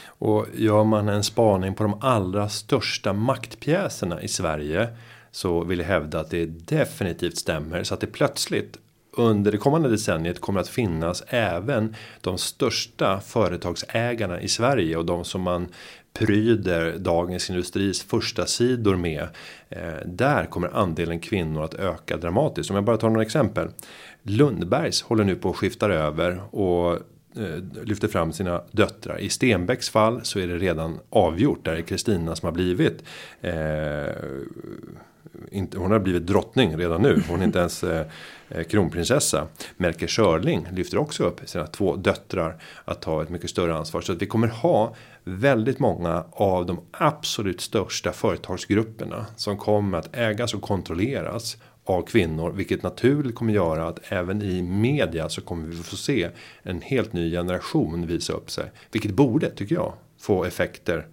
Och 0.06 0.46
gör 0.54 0.84
man 0.84 1.08
en 1.08 1.24
spaning 1.24 1.74
på 1.74 1.82
de 1.82 1.98
allra 2.00 2.48
största 2.48 3.12
maktpjäserna 3.12 4.22
i 4.22 4.28
Sverige 4.28 4.88
så 5.30 5.64
vill 5.64 5.78
jag 5.78 5.86
hävda 5.86 6.20
att 6.20 6.30
det 6.30 6.46
definitivt 6.46 7.36
stämmer 7.36 7.84
så 7.84 7.94
att 7.94 8.00
det 8.00 8.06
plötsligt 8.06 8.78
under 9.18 9.52
det 9.52 9.58
kommande 9.58 9.88
decenniet 9.88 10.40
kommer 10.40 10.60
att 10.60 10.68
finnas 10.68 11.24
även 11.28 11.94
de 12.20 12.38
största 12.38 13.20
företagsägarna 13.20 14.40
i 14.40 14.48
Sverige 14.48 14.96
och 14.96 15.06
de 15.06 15.24
som 15.24 15.42
man 15.42 15.68
pryder 16.12 16.98
Dagens 16.98 17.50
Industris 17.50 18.02
första 18.02 18.46
sidor 18.46 18.96
med. 18.96 19.28
Eh, 19.68 19.78
där 20.06 20.44
kommer 20.44 20.76
andelen 20.76 21.20
kvinnor 21.20 21.64
att 21.64 21.74
öka 21.74 22.16
dramatiskt. 22.16 22.70
Om 22.70 22.76
jag 22.76 22.84
bara 22.84 22.96
tar 22.96 23.08
några 23.08 23.22
exempel. 23.22 23.68
Lundbergs 24.22 25.02
håller 25.02 25.24
nu 25.24 25.36
på 25.36 25.50
att 25.50 25.56
skifta 25.56 25.86
över 25.86 26.54
och 26.54 26.92
eh, 27.36 27.84
lyfter 27.84 28.08
fram 28.08 28.32
sina 28.32 28.62
döttrar. 28.70 29.18
I 29.18 29.28
Stenbecks 29.28 29.90
fall 29.90 30.20
så 30.22 30.38
är 30.38 30.46
det 30.46 30.58
redan 30.58 30.98
avgjort. 31.10 31.64
Där 31.64 31.72
är 31.72 31.82
Kristina 31.82 32.36
som 32.36 32.46
har 32.46 32.52
blivit 32.52 33.02
eh, 33.40 33.52
inte, 35.50 35.78
hon 35.78 35.90
har 35.90 35.98
blivit 35.98 36.26
drottning 36.26 36.76
redan 36.76 37.02
nu. 37.02 37.22
Hon 37.28 37.40
är 37.40 37.44
inte 37.44 37.58
ens 37.58 37.84
eh, 37.84 38.06
eh 38.48 38.64
kronprinsessa. 38.64 39.46
Melker 39.76 40.06
Schörling 40.06 40.66
lyfter 40.72 40.98
också 40.98 41.24
upp 41.24 41.40
sina 41.44 41.66
två 41.66 41.96
döttrar 41.96 42.62
att 42.84 43.02
ta 43.02 43.22
ett 43.22 43.30
mycket 43.30 43.50
större 43.50 43.74
ansvar. 43.74 44.00
Så 44.00 44.12
att 44.12 44.22
vi 44.22 44.26
kommer 44.26 44.48
ha 44.48 44.94
väldigt 45.24 45.78
många 45.78 46.24
av 46.32 46.66
de 46.66 46.80
absolut 46.90 47.60
största 47.60 48.12
företagsgrupperna 48.12 49.26
som 49.36 49.56
kommer 49.56 49.98
att 49.98 50.16
ägas 50.16 50.54
och 50.54 50.62
kontrolleras 50.62 51.56
av 51.84 52.02
kvinnor, 52.02 52.52
vilket 52.52 52.82
naturligt 52.82 53.34
kommer 53.34 53.52
göra 53.52 53.88
att 53.88 54.12
även 54.12 54.42
i 54.42 54.62
media 54.62 55.28
så 55.28 55.40
kommer 55.40 55.68
vi 55.68 55.76
få 55.76 55.96
se 55.96 56.28
en 56.62 56.82
helt 56.82 57.12
ny 57.12 57.30
generation 57.30 58.06
visa 58.06 58.32
upp 58.32 58.50
sig, 58.50 58.70
vilket 58.92 59.14
borde 59.14 59.50
tycker 59.50 59.74
jag 59.74 59.92
få 60.18 60.44
effekter 60.44 61.06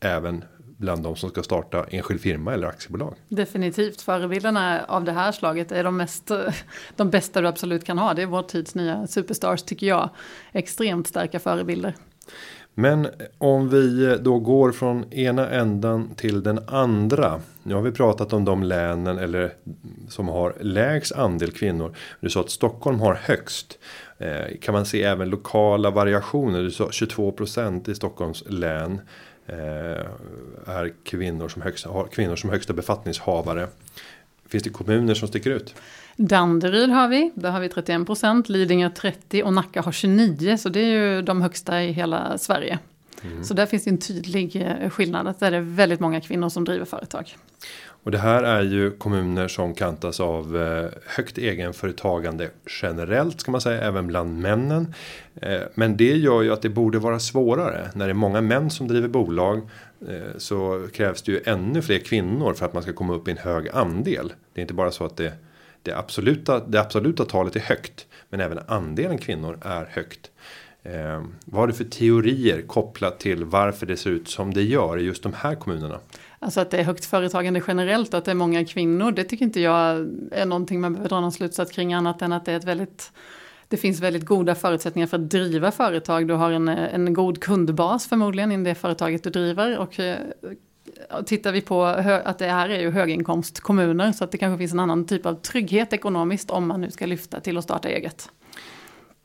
även 0.00 0.44
bland 0.76 1.02
de 1.02 1.16
som 1.16 1.30
ska 1.30 1.42
starta 1.42 1.84
enskild 1.90 2.20
firma 2.20 2.54
eller 2.54 2.66
aktiebolag. 2.66 3.14
Definitivt, 3.28 4.00
förebilderna 4.00 4.84
av 4.84 5.04
det 5.04 5.12
här 5.12 5.32
slaget 5.32 5.72
är 5.72 5.84
de, 5.84 5.96
mest, 5.96 6.30
de 6.96 7.10
bästa 7.10 7.40
du 7.40 7.48
absolut 7.48 7.84
kan 7.84 7.98
ha. 7.98 8.14
Det 8.14 8.22
är 8.22 8.26
vår 8.26 8.42
tids 8.42 8.74
nya 8.74 9.06
superstars 9.06 9.62
tycker 9.62 9.86
jag. 9.86 10.10
Extremt 10.52 11.06
starka 11.06 11.40
förebilder. 11.40 11.94
Men 12.74 13.08
om 13.38 13.68
vi 13.68 14.18
då 14.20 14.38
går 14.38 14.72
från 14.72 15.12
ena 15.12 15.50
ändan 15.50 16.14
till 16.14 16.42
den 16.42 16.60
andra. 16.68 17.40
Nu 17.62 17.74
har 17.74 17.82
vi 17.82 17.92
pratat 17.92 18.32
om 18.32 18.44
de 18.44 18.62
länen 18.62 19.18
eller 19.18 19.52
som 20.08 20.28
har 20.28 20.56
lägst 20.60 21.12
andel 21.12 21.50
kvinnor. 21.50 21.96
Du 22.20 22.30
sa 22.30 22.40
att 22.40 22.50
Stockholm 22.50 23.00
har 23.00 23.14
högst. 23.14 23.78
Eh, 24.18 24.58
kan 24.60 24.74
man 24.74 24.86
se 24.86 25.02
även 25.02 25.30
lokala 25.30 25.90
variationer? 25.90 26.62
Du 26.62 26.70
sa 26.70 26.84
22% 26.84 27.90
i 27.90 27.94
Stockholms 27.94 28.44
län. 28.46 29.00
Eh, 29.46 30.06
är 30.66 30.92
kvinnor 31.04 31.48
som, 31.48 31.62
högsta, 31.62 31.88
har 31.88 32.06
kvinnor 32.06 32.36
som 32.36 32.50
högsta 32.50 32.72
befattningshavare. 32.72 33.68
Finns 34.48 34.64
det 34.64 34.70
kommuner 34.70 35.14
som 35.14 35.28
sticker 35.28 35.50
ut? 35.50 35.74
Danderyd 36.16 36.90
har 36.90 37.08
vi, 37.08 37.32
där 37.34 37.50
har 37.50 37.60
vi 37.60 37.68
31 37.68 38.06
procent, 38.06 38.48
Lidingö 38.48 38.90
30 38.90 39.42
och 39.42 39.52
Nacka 39.52 39.82
har 39.82 39.92
29 39.92 40.56
så 40.56 40.68
det 40.68 40.80
är 40.80 40.86
ju 40.86 41.22
de 41.22 41.42
högsta 41.42 41.82
i 41.82 41.92
hela 41.92 42.38
Sverige. 42.38 42.78
Mm. 43.22 43.44
Så 43.44 43.54
där 43.54 43.66
finns 43.66 43.84
det 43.84 43.90
en 43.90 43.98
tydlig 43.98 44.56
eh, 44.56 44.90
skillnad, 44.90 45.26
att 45.26 45.40
där 45.40 45.46
är 45.46 45.50
det 45.50 45.60
väldigt 45.60 46.00
många 46.00 46.20
kvinnor 46.20 46.48
som 46.48 46.64
driver 46.64 46.84
företag. 46.84 47.36
Och 48.04 48.10
det 48.10 48.18
här 48.18 48.42
är 48.42 48.62
ju 48.62 48.90
kommuner 48.90 49.48
som 49.48 49.74
kantas 49.74 50.20
av 50.20 50.56
eh, 50.56 50.90
högt 51.06 51.38
egenföretagande 51.38 52.50
generellt 52.82 53.40
ska 53.40 53.52
man 53.52 53.60
säga, 53.60 53.80
även 53.80 54.06
bland 54.06 54.40
männen. 54.40 54.94
Eh, 55.40 55.60
men 55.74 55.96
det 55.96 56.16
gör 56.16 56.42
ju 56.42 56.52
att 56.52 56.62
det 56.62 56.68
borde 56.68 56.98
vara 56.98 57.18
svårare. 57.18 57.90
När 57.94 58.06
det 58.06 58.12
är 58.12 58.14
många 58.14 58.40
män 58.40 58.70
som 58.70 58.88
driver 58.88 59.08
bolag 59.08 59.68
eh, 60.08 60.38
så 60.38 60.88
krävs 60.92 61.22
det 61.22 61.32
ju 61.32 61.40
ännu 61.44 61.82
fler 61.82 61.98
kvinnor 61.98 62.54
för 62.54 62.66
att 62.66 62.74
man 62.74 62.82
ska 62.82 62.92
komma 62.92 63.14
upp 63.14 63.28
i 63.28 63.30
en 63.30 63.36
hög 63.36 63.68
andel. 63.68 64.32
Det 64.54 64.60
är 64.60 64.62
inte 64.62 64.74
bara 64.74 64.90
så 64.90 65.04
att 65.04 65.16
det, 65.16 65.32
det, 65.82 65.92
absoluta, 65.92 66.60
det 66.66 66.80
absoluta 66.80 67.24
talet 67.24 67.56
är 67.56 67.60
högt, 67.60 68.06
men 68.30 68.40
även 68.40 68.58
andelen 68.66 69.18
kvinnor 69.18 69.58
är 69.62 69.84
högt. 69.90 70.30
Eh, 70.82 71.24
vad 71.44 71.60
har 71.60 71.66
du 71.66 71.72
för 71.72 71.84
teorier 71.84 72.62
kopplat 72.62 73.20
till 73.20 73.44
varför 73.44 73.86
det 73.86 73.96
ser 73.96 74.10
ut 74.10 74.28
som 74.28 74.54
det 74.54 74.62
gör 74.62 74.98
i 74.98 75.02
just 75.02 75.22
de 75.22 75.32
här 75.32 75.54
kommunerna? 75.54 76.00
Alltså 76.44 76.60
att 76.60 76.70
det 76.70 76.78
är 76.78 76.84
högt 76.84 77.04
företagande 77.04 77.62
generellt 77.66 78.14
och 78.14 78.18
att 78.18 78.24
det 78.24 78.30
är 78.30 78.34
många 78.34 78.64
kvinnor, 78.64 79.12
det 79.12 79.24
tycker 79.24 79.44
inte 79.44 79.60
jag 79.60 79.96
är 80.32 80.46
någonting 80.46 80.80
man 80.80 80.92
behöver 80.92 81.08
dra 81.08 81.20
någon 81.20 81.32
slutsats 81.32 81.72
kring 81.72 81.94
annat 81.94 82.22
än 82.22 82.32
att 82.32 82.44
det 82.44 82.52
är 82.52 82.56
ett 82.56 82.64
väldigt 82.64 83.12
det 83.68 83.76
finns 83.76 84.00
väldigt 84.00 84.24
goda 84.24 84.54
förutsättningar 84.54 85.06
för 85.06 85.16
att 85.16 85.30
driva 85.30 85.70
företag. 85.70 86.28
Du 86.28 86.34
har 86.34 86.50
en, 86.50 86.68
en 86.68 87.14
god 87.14 87.40
kundbas 87.40 88.06
förmodligen 88.06 88.52
i 88.52 88.64
det 88.64 88.74
företaget 88.74 89.22
du 89.22 89.30
driver. 89.30 89.78
Och 89.78 90.00
och 91.18 91.26
tittar 91.26 91.52
vi 91.52 91.60
på 91.60 91.84
att 91.84 92.38
det 92.38 92.46
här 92.46 92.68
är 92.68 92.80
ju 92.80 92.90
höginkomstkommuner 92.90 94.12
så 94.12 94.24
att 94.24 94.32
det 94.32 94.38
kanske 94.38 94.58
finns 94.58 94.72
en 94.72 94.80
annan 94.80 95.06
typ 95.06 95.26
av 95.26 95.34
trygghet 95.34 95.92
ekonomiskt 95.92 96.50
om 96.50 96.68
man 96.68 96.80
nu 96.80 96.90
ska 96.90 97.06
lyfta 97.06 97.40
till 97.40 97.58
att 97.58 97.64
starta 97.64 97.88
eget. 97.88 98.28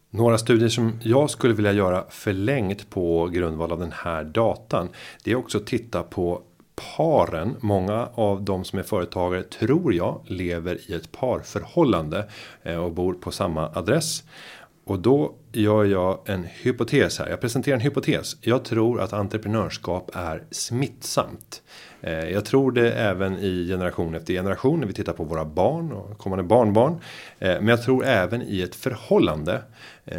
Några 0.10 0.38
studier 0.38 0.70
som 0.70 1.00
jag 1.04 1.30
skulle 1.30 1.54
vilja 1.54 1.72
göra 1.72 2.04
förlängt 2.10 2.90
på 2.90 3.28
grundval 3.28 3.72
av 3.72 3.80
den 3.80 3.92
här 3.92 4.24
datan. 4.24 4.90
Det 5.24 5.32
är 5.32 5.36
också 5.36 5.58
att 5.58 5.68
titta 5.68 6.04
på 6.04 6.42
paren. 6.80 7.56
Många 7.60 8.10
av 8.14 8.42
de 8.42 8.64
som 8.64 8.80
är 8.80 8.84
företagare 8.84 9.44
tror 9.44 9.94
jag 9.94 10.22
lever 10.26 10.92
i 10.92 10.94
ett 10.94 11.12
parförhållande 11.12 12.30
eh, 12.64 12.76
och 12.76 12.92
bor 12.92 13.14
på 13.14 13.32
samma 13.32 13.72
adress. 13.74 14.24
Och 14.86 15.00
då 15.00 15.34
gör 15.52 15.86
jag 15.86 16.20
en 16.26 16.44
hypotes 16.44 17.20
här. 17.20 17.30
Jag 17.30 17.42
presenterar 17.42 17.76
en 17.76 17.82
hypotes. 17.82 18.38
Jag 18.42 18.64
tror 18.64 19.02
att 19.02 19.14
entreprenörskap 19.14 20.12
är 20.14 20.44
smittsamt. 20.52 21.62
Eh, 22.02 22.30
jag 22.30 22.46
tror 22.46 22.72
det 22.72 22.92
även 22.92 23.38
i 23.38 23.68
generation 23.68 24.16
efter 24.16 24.34
generation 24.34 24.80
när 24.80 24.88
vi 24.88 24.94
tittar 24.94 25.14
på 25.14 25.24
våra 25.24 25.46
barn 25.46 25.92
och 25.92 26.18
kommande 26.18 26.44
barnbarn. 26.44 26.94
Eh, 27.40 27.56
men 27.56 27.68
jag 27.68 27.84
tror 27.84 28.06
även 28.06 28.42
i 28.42 28.62
ett 28.62 28.76
förhållande. 28.76 29.62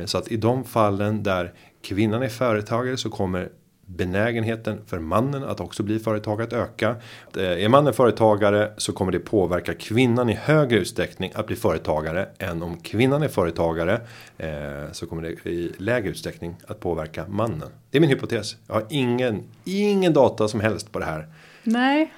Så 0.04 0.18
att 0.18 0.32
i 0.32 0.36
de 0.36 0.64
fallen 0.64 1.22
där 1.22 1.52
kvinnan 1.82 2.22
är 2.22 2.28
företagare 2.28 2.96
så 2.96 3.10
kommer 3.10 3.48
benägenheten 3.96 4.80
för 4.86 4.98
mannen 4.98 5.44
att 5.44 5.60
också 5.60 5.82
bli 5.82 5.98
företagare 5.98 6.46
att 6.46 6.52
öka. 6.52 6.96
Eh, 7.36 7.64
är 7.64 7.68
mannen 7.68 7.94
företagare 7.94 8.72
så 8.76 8.92
kommer 8.92 9.12
det 9.12 9.18
påverka 9.18 9.74
kvinnan 9.74 10.30
i 10.30 10.34
högre 10.34 10.78
utsträckning 10.78 11.32
att 11.34 11.46
bli 11.46 11.56
företagare 11.56 12.28
än 12.38 12.62
om 12.62 12.76
kvinnan 12.76 13.22
är 13.22 13.28
företagare 13.28 14.00
eh, 14.38 14.92
så 14.92 15.06
kommer 15.06 15.22
det 15.22 15.50
i 15.50 15.72
lägre 15.78 16.08
utsträckning 16.08 16.56
att 16.66 16.80
påverka 16.80 17.24
mannen. 17.28 17.68
Det 17.90 17.98
är 17.98 18.00
min 18.00 18.10
hypotes. 18.10 18.56
Jag 18.66 18.74
har 18.74 18.84
ingen, 18.90 19.42
ingen 19.64 20.12
data 20.12 20.48
som 20.48 20.60
helst 20.60 20.92
på 20.92 20.98
det 20.98 21.04
här. 21.04 21.26
Nej, 21.62 22.12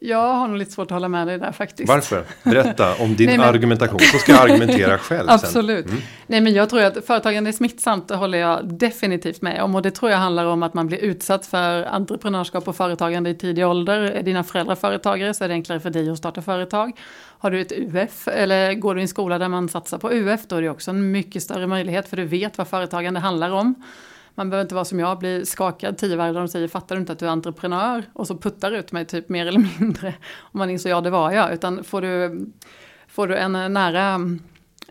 jag 0.00 0.34
har 0.34 0.48
nog 0.48 0.56
lite 0.56 0.70
svårt 0.70 0.84
att 0.84 0.90
hålla 0.90 1.08
med 1.08 1.26
dig 1.26 1.38
där 1.38 1.52
faktiskt. 1.52 1.88
Varför? 1.88 2.24
Berätta 2.42 2.94
om 2.94 3.16
din 3.16 3.26
Nej, 3.26 3.38
men... 3.38 3.48
argumentation 3.48 4.00
så 4.00 4.18
ska 4.18 4.32
jag 4.32 4.50
argumentera 4.50 4.98
själv. 5.08 5.30
Absolut. 5.30 5.86
Mm. 5.86 6.00
Nej 6.26 6.40
men 6.40 6.54
jag 6.54 6.70
tror 6.70 6.82
att 6.82 7.06
företagande 7.06 7.50
är 7.50 7.52
smittsamt, 7.52 8.08
det 8.08 8.16
håller 8.16 8.38
jag 8.38 8.74
definitivt 8.74 9.42
med 9.42 9.62
om. 9.62 9.74
Och 9.74 9.82
det 9.82 9.90
tror 9.90 10.10
jag 10.10 10.18
handlar 10.18 10.44
om 10.44 10.62
att 10.62 10.74
man 10.74 10.86
blir 10.86 10.98
utsatt 10.98 11.46
för 11.46 11.84
entreprenörskap 11.84 12.68
och 12.68 12.76
företagande 12.76 13.30
i 13.30 13.34
tidig 13.34 13.66
ålder. 13.66 14.00
Är 14.00 14.22
dina 14.22 14.44
föräldrar 14.44 14.74
företagare 14.74 15.34
så 15.34 15.44
är 15.44 15.48
det 15.48 15.54
enklare 15.54 15.80
för 15.80 15.90
dig 15.90 16.10
att 16.10 16.18
starta 16.18 16.42
företag. 16.42 16.92
Har 17.38 17.50
du 17.50 17.60
ett 17.60 17.72
UF 17.72 18.28
eller 18.28 18.74
går 18.74 18.94
du 18.94 19.00
i 19.00 19.02
en 19.02 19.08
skola 19.08 19.38
där 19.38 19.48
man 19.48 19.68
satsar 19.68 19.98
på 19.98 20.12
UF 20.12 20.40
då 20.46 20.56
är 20.56 20.62
det 20.62 20.70
också 20.70 20.90
en 20.90 21.12
mycket 21.12 21.42
större 21.42 21.66
möjlighet 21.66 22.08
för 22.08 22.16
du 22.16 22.24
vet 22.24 22.58
vad 22.58 22.68
företagande 22.68 23.20
handlar 23.20 23.50
om. 23.50 23.74
Man 24.38 24.50
behöver 24.50 24.64
inte 24.64 24.74
vara 24.74 24.84
som 24.84 24.98
jag, 24.98 25.18
bli 25.18 25.46
skakad 25.46 25.98
tio 25.98 26.16
varje 26.16 26.32
dag 26.32 26.42
och 26.42 26.50
säger 26.50 26.68
fattar 26.68 26.94
du 26.94 27.00
inte 27.00 27.12
att 27.12 27.18
du 27.18 27.26
är 27.26 27.30
entreprenör? 27.30 28.04
Och 28.12 28.26
så 28.26 28.36
puttar 28.38 28.72
ut 28.72 28.92
mig 28.92 29.04
typ 29.06 29.28
mer 29.28 29.46
eller 29.46 29.78
mindre. 29.80 30.14
Om 30.38 30.58
man 30.58 30.70
inser 30.70 30.90
ja 30.90 31.00
det 31.00 31.10
var 31.10 31.32
jag. 31.32 31.54
Utan 31.54 31.84
får 31.84 32.02
du, 32.02 32.46
får 33.08 33.26
du 33.26 33.36
en 33.36 33.52
nära 33.52 34.20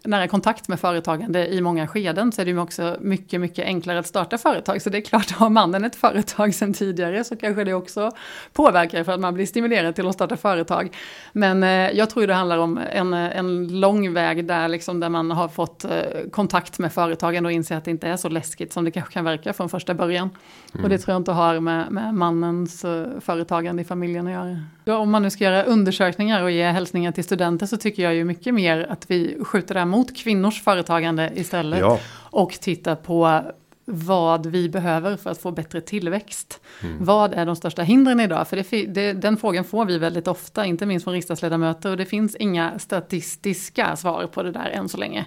nära 0.06 0.28
kontakt 0.28 0.68
med 0.68 0.80
företagande 0.80 1.48
i 1.48 1.62
många 1.62 1.88
skeden 1.88 2.32
så 2.32 2.42
är 2.42 2.46
det 2.46 2.52
ju 2.52 2.60
också 2.60 2.98
mycket, 3.00 3.42
mycket 3.42 3.66
enklare 3.66 4.00
att 4.00 4.08
starta 4.08 4.38
företag. 4.38 4.82
Så 4.82 4.90
det 4.90 4.98
är 4.98 5.02
klart, 5.02 5.32
har 5.32 5.50
mannen 5.50 5.86
ett 5.86 5.96
företag 5.96 6.54
sedan 6.54 6.74
tidigare 6.74 7.24
så 7.24 7.36
kanske 7.36 7.64
det 7.64 7.74
också 7.74 8.12
påverkar 8.54 9.04
för 9.04 9.12
att 9.12 9.20
man 9.20 9.34
blir 9.34 9.46
stimulerad 9.46 9.96
till 9.96 10.08
att 10.08 10.14
starta 10.14 10.38
företag. 10.38 10.96
Men 11.34 11.64
eh, 11.64 11.70
jag 11.70 12.10
tror 12.10 12.28
det 12.28 12.34
handlar 12.34 12.58
om 12.58 12.80
en, 12.92 13.14
en 13.14 13.80
lång 13.80 14.14
väg 14.14 14.46
där, 14.46 14.68
liksom, 14.68 15.00
där 15.00 15.10
man 15.10 15.32
har 15.32 15.48
fått 15.48 15.86
eh, 15.86 15.90
kontakt 16.32 16.80
med 16.80 16.94
företagen 16.94 17.46
och 17.46 17.52
inser 17.52 17.78
att 17.78 17.86
det 17.86 17.92
inte 17.92 18.08
är 18.08 18.18
så 18.18 18.30
läskigt 18.30 18.74
som 18.74 18.86
det 18.86 18.92
kanske 18.92 19.14
kan 19.14 19.26
verka 19.26 19.54
från 19.54 19.70
första 19.70 19.94
början. 19.94 20.30
Mm. 20.74 20.84
Och 20.84 20.90
det 20.90 20.98
tror 20.98 21.14
jag 21.14 21.20
inte 21.20 21.32
har 21.32 21.60
med, 21.60 21.92
med 21.92 22.14
mannens 22.14 22.86
eh, 22.86 23.08
företagande 23.20 23.82
i 23.82 23.86
familjen 23.86 24.28
att 24.28 24.34
göra. 24.34 24.60
Ja, 24.86 24.98
om 24.98 25.12
man 25.12 25.22
nu 25.22 25.30
ska 25.30 25.44
göra 25.44 25.64
undersökningar 25.64 26.44
och 26.44 26.52
ge 26.52 26.64
hälsningar 26.64 27.12
till 27.12 27.24
studenter 27.24 27.66
så 27.66 27.78
tycker 27.78 28.04
jag 28.04 28.16
ju 28.16 28.24
mycket 28.24 28.54
mer 28.54 28.88
att 28.90 29.12
vi 29.12 29.38
skjuter 29.44 29.74
det 29.74 29.80
här 29.80 29.88
mot 29.96 30.18
kvinnors 30.18 30.64
företagande 30.64 31.32
istället. 31.36 31.80
Ja. 31.80 32.00
Och 32.32 32.52
tittar 32.52 32.96
på 32.96 33.42
vad 33.86 34.46
vi 34.46 34.70
behöver 34.70 35.18
för 35.18 35.30
att 35.30 35.42
få 35.42 35.52
bättre 35.52 35.82
tillväxt. 35.82 36.62
Mm. 36.84 37.06
Vad 37.06 37.34
är 37.34 37.46
de 37.46 37.56
största 37.56 37.82
hindren 37.82 38.20
idag? 38.20 38.48
För 38.48 38.58
det, 38.58 38.86
det, 38.86 39.14
den 39.14 39.38
frågan 39.38 39.64
får 39.64 39.86
vi 39.86 39.98
väldigt 39.98 40.28
ofta, 40.28 40.66
inte 40.66 40.86
minst 40.86 41.04
från 41.04 41.14
riksdagsledamöter. 41.14 41.90
Och 41.90 41.98
det 41.98 42.06
finns 42.06 42.36
inga 42.36 42.80
statistiska 42.80 43.96
svar 43.96 44.28
på 44.28 44.44
det 44.44 44.52
där 44.52 44.70
än 44.70 44.90
så 44.90 44.98
länge. 44.98 45.26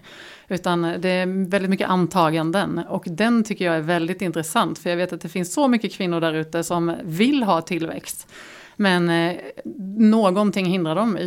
Utan 0.48 0.82
det 0.82 1.08
är 1.08 1.48
väldigt 1.48 1.70
mycket 1.70 1.88
antaganden. 1.88 2.78
Och 2.88 3.04
den 3.06 3.44
tycker 3.44 3.64
jag 3.64 3.76
är 3.76 3.80
väldigt 3.80 4.22
intressant. 4.22 4.78
För 4.78 4.90
jag 4.90 4.96
vet 4.96 5.12
att 5.12 5.20
det 5.20 5.28
finns 5.28 5.52
så 5.52 5.68
mycket 5.68 5.92
kvinnor 5.92 6.20
där 6.20 6.34
ute 6.34 6.64
som 6.64 6.94
vill 7.04 7.42
ha 7.42 7.60
tillväxt. 7.60 8.28
Men 8.80 9.08
eh, 9.08 9.36
någonting 9.98 10.66
hindrar 10.66 10.94
dem. 10.94 11.18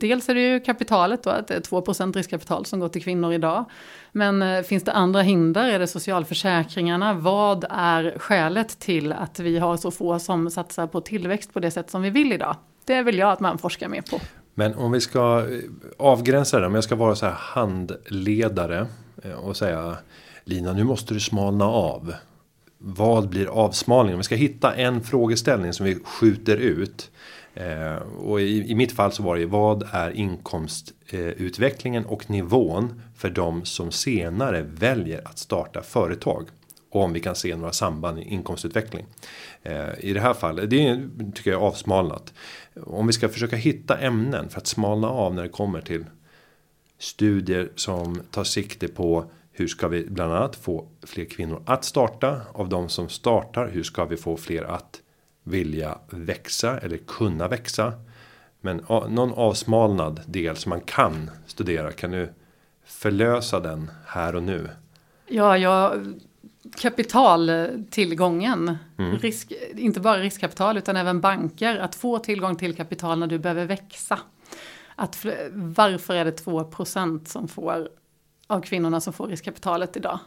dels 0.00 0.28
är 0.28 0.34
det 0.34 0.40
ju 0.40 0.60
kapitalet 0.60 1.22
då, 1.22 1.30
att 1.30 1.48
det 1.48 1.54
är 1.54 1.60
2 1.60 1.80
riskkapital 2.14 2.66
som 2.66 2.80
går 2.80 2.88
till 2.88 3.02
kvinnor 3.02 3.32
idag. 3.32 3.64
Men 4.12 4.42
eh, 4.42 4.62
finns 4.62 4.82
det 4.82 4.92
andra 4.92 5.22
hinder? 5.22 5.64
Är 5.68 5.78
det 5.78 5.86
socialförsäkringarna? 5.86 7.14
Vad 7.14 7.64
är 7.70 8.18
skälet 8.18 8.78
till 8.78 9.12
att 9.12 9.40
vi 9.40 9.58
har 9.58 9.76
så 9.76 9.90
få 9.90 10.18
som 10.18 10.50
satsar 10.50 10.86
på 10.86 11.00
tillväxt 11.00 11.52
på 11.52 11.60
det 11.60 11.70
sätt 11.70 11.90
som 11.90 12.02
vi 12.02 12.10
vill 12.10 12.32
idag? 12.32 12.56
Det 12.84 13.02
vill 13.02 13.18
jag 13.18 13.32
att 13.32 13.40
man 13.40 13.58
forskar 13.58 13.88
mer 13.88 14.02
på. 14.02 14.20
Men 14.54 14.74
om 14.74 14.92
vi 14.92 15.00
ska 15.00 15.38
eh, 15.38 15.58
avgränsa 15.98 16.60
det, 16.60 16.66
om 16.66 16.74
jag 16.74 16.84
ska 16.84 16.94
vara 16.94 17.14
så 17.14 17.26
här 17.26 17.36
handledare 17.38 18.86
eh, 19.22 19.32
och 19.32 19.56
säga 19.56 19.96
Lina, 20.44 20.72
nu 20.72 20.84
måste 20.84 21.14
du 21.14 21.20
smalna 21.20 21.64
av 21.64 22.14
vad 22.78 23.28
blir 23.28 23.46
avsmalningen? 23.46 24.18
Vi 24.18 24.24
ska 24.24 24.34
hitta 24.34 24.74
en 24.74 25.00
frågeställning 25.00 25.72
som 25.72 25.86
vi 25.86 25.94
skjuter 25.94 26.56
ut. 26.56 27.10
Eh, 27.54 27.96
och 28.18 28.40
i, 28.40 28.70
i, 28.70 28.74
mitt 28.74 28.92
fall 28.92 29.12
så 29.12 29.22
var 29.22 29.34
det 29.34 29.40
ju 29.40 29.46
vad 29.46 29.88
är 29.92 30.10
inkomstutvecklingen 30.10 32.04
eh, 32.04 32.10
och 32.10 32.30
nivån 32.30 33.02
för 33.16 33.30
de 33.30 33.64
som 33.64 33.90
senare 33.90 34.62
väljer 34.62 35.28
att 35.28 35.38
starta 35.38 35.82
företag. 35.82 36.48
Och 36.90 37.02
om 37.02 37.12
vi 37.12 37.20
kan 37.20 37.34
se 37.34 37.56
några 37.56 37.72
samband 37.72 38.18
i 38.18 38.22
inkomstutveckling. 38.22 39.06
Eh, 39.62 39.88
I 39.98 40.12
det 40.12 40.20
här 40.20 40.34
fallet, 40.34 40.70
det 40.70 41.08
tycker 41.34 41.50
jag 41.50 41.62
är 41.62 41.66
avsmalnat. 41.66 42.34
Om 42.84 43.06
vi 43.06 43.12
ska 43.12 43.28
försöka 43.28 43.56
hitta 43.56 43.98
ämnen 43.98 44.48
för 44.48 44.58
att 44.58 44.66
smalna 44.66 45.08
av 45.08 45.34
när 45.34 45.42
det 45.42 45.48
kommer 45.48 45.80
till 45.80 46.04
studier 46.98 47.72
som 47.74 48.22
tar 48.30 48.44
sikte 48.44 48.88
på 48.88 49.30
hur 49.58 49.68
ska 49.68 49.88
vi 49.88 50.04
bland 50.04 50.32
annat 50.32 50.56
få 50.56 50.88
fler 51.02 51.24
kvinnor 51.24 51.62
att 51.66 51.84
starta? 51.84 52.40
Av 52.52 52.68
de 52.68 52.88
som 52.88 53.08
startar, 53.08 53.68
hur 53.68 53.82
ska 53.82 54.04
vi 54.04 54.16
få 54.16 54.36
fler 54.36 54.62
att 54.62 55.00
vilja 55.42 55.98
växa 56.10 56.78
eller 56.78 56.96
kunna 56.96 57.48
växa? 57.48 57.92
Men 58.60 58.76
någon 59.08 59.32
avsmalnad 59.32 60.20
del 60.26 60.56
som 60.56 60.70
man 60.70 60.80
kan 60.80 61.30
studera, 61.46 61.92
kan 61.92 62.10
du 62.10 62.32
förlösa 62.84 63.60
den 63.60 63.90
här 64.06 64.36
och 64.36 64.42
nu? 64.42 64.70
Ja, 65.26 65.58
jag 65.58 66.04
kapitaltillgången, 66.76 68.76
mm. 68.98 69.18
risk, 69.18 69.52
inte 69.76 70.00
bara 70.00 70.20
riskkapital 70.20 70.76
utan 70.76 70.96
även 70.96 71.20
banker, 71.20 71.76
att 71.76 71.94
få 71.94 72.18
tillgång 72.18 72.56
till 72.56 72.76
kapital 72.76 73.18
när 73.18 73.26
du 73.26 73.38
behöver 73.38 73.64
växa. 73.64 74.18
Att, 74.96 75.26
varför 75.52 76.14
är 76.14 76.24
det 76.24 76.44
2% 76.44 77.24
som 77.24 77.48
får 77.48 77.88
av 78.48 78.60
kvinnorna 78.60 79.00
som 79.00 79.12
får 79.12 79.28
riskkapitalet 79.28 79.96
idag. 79.96 80.18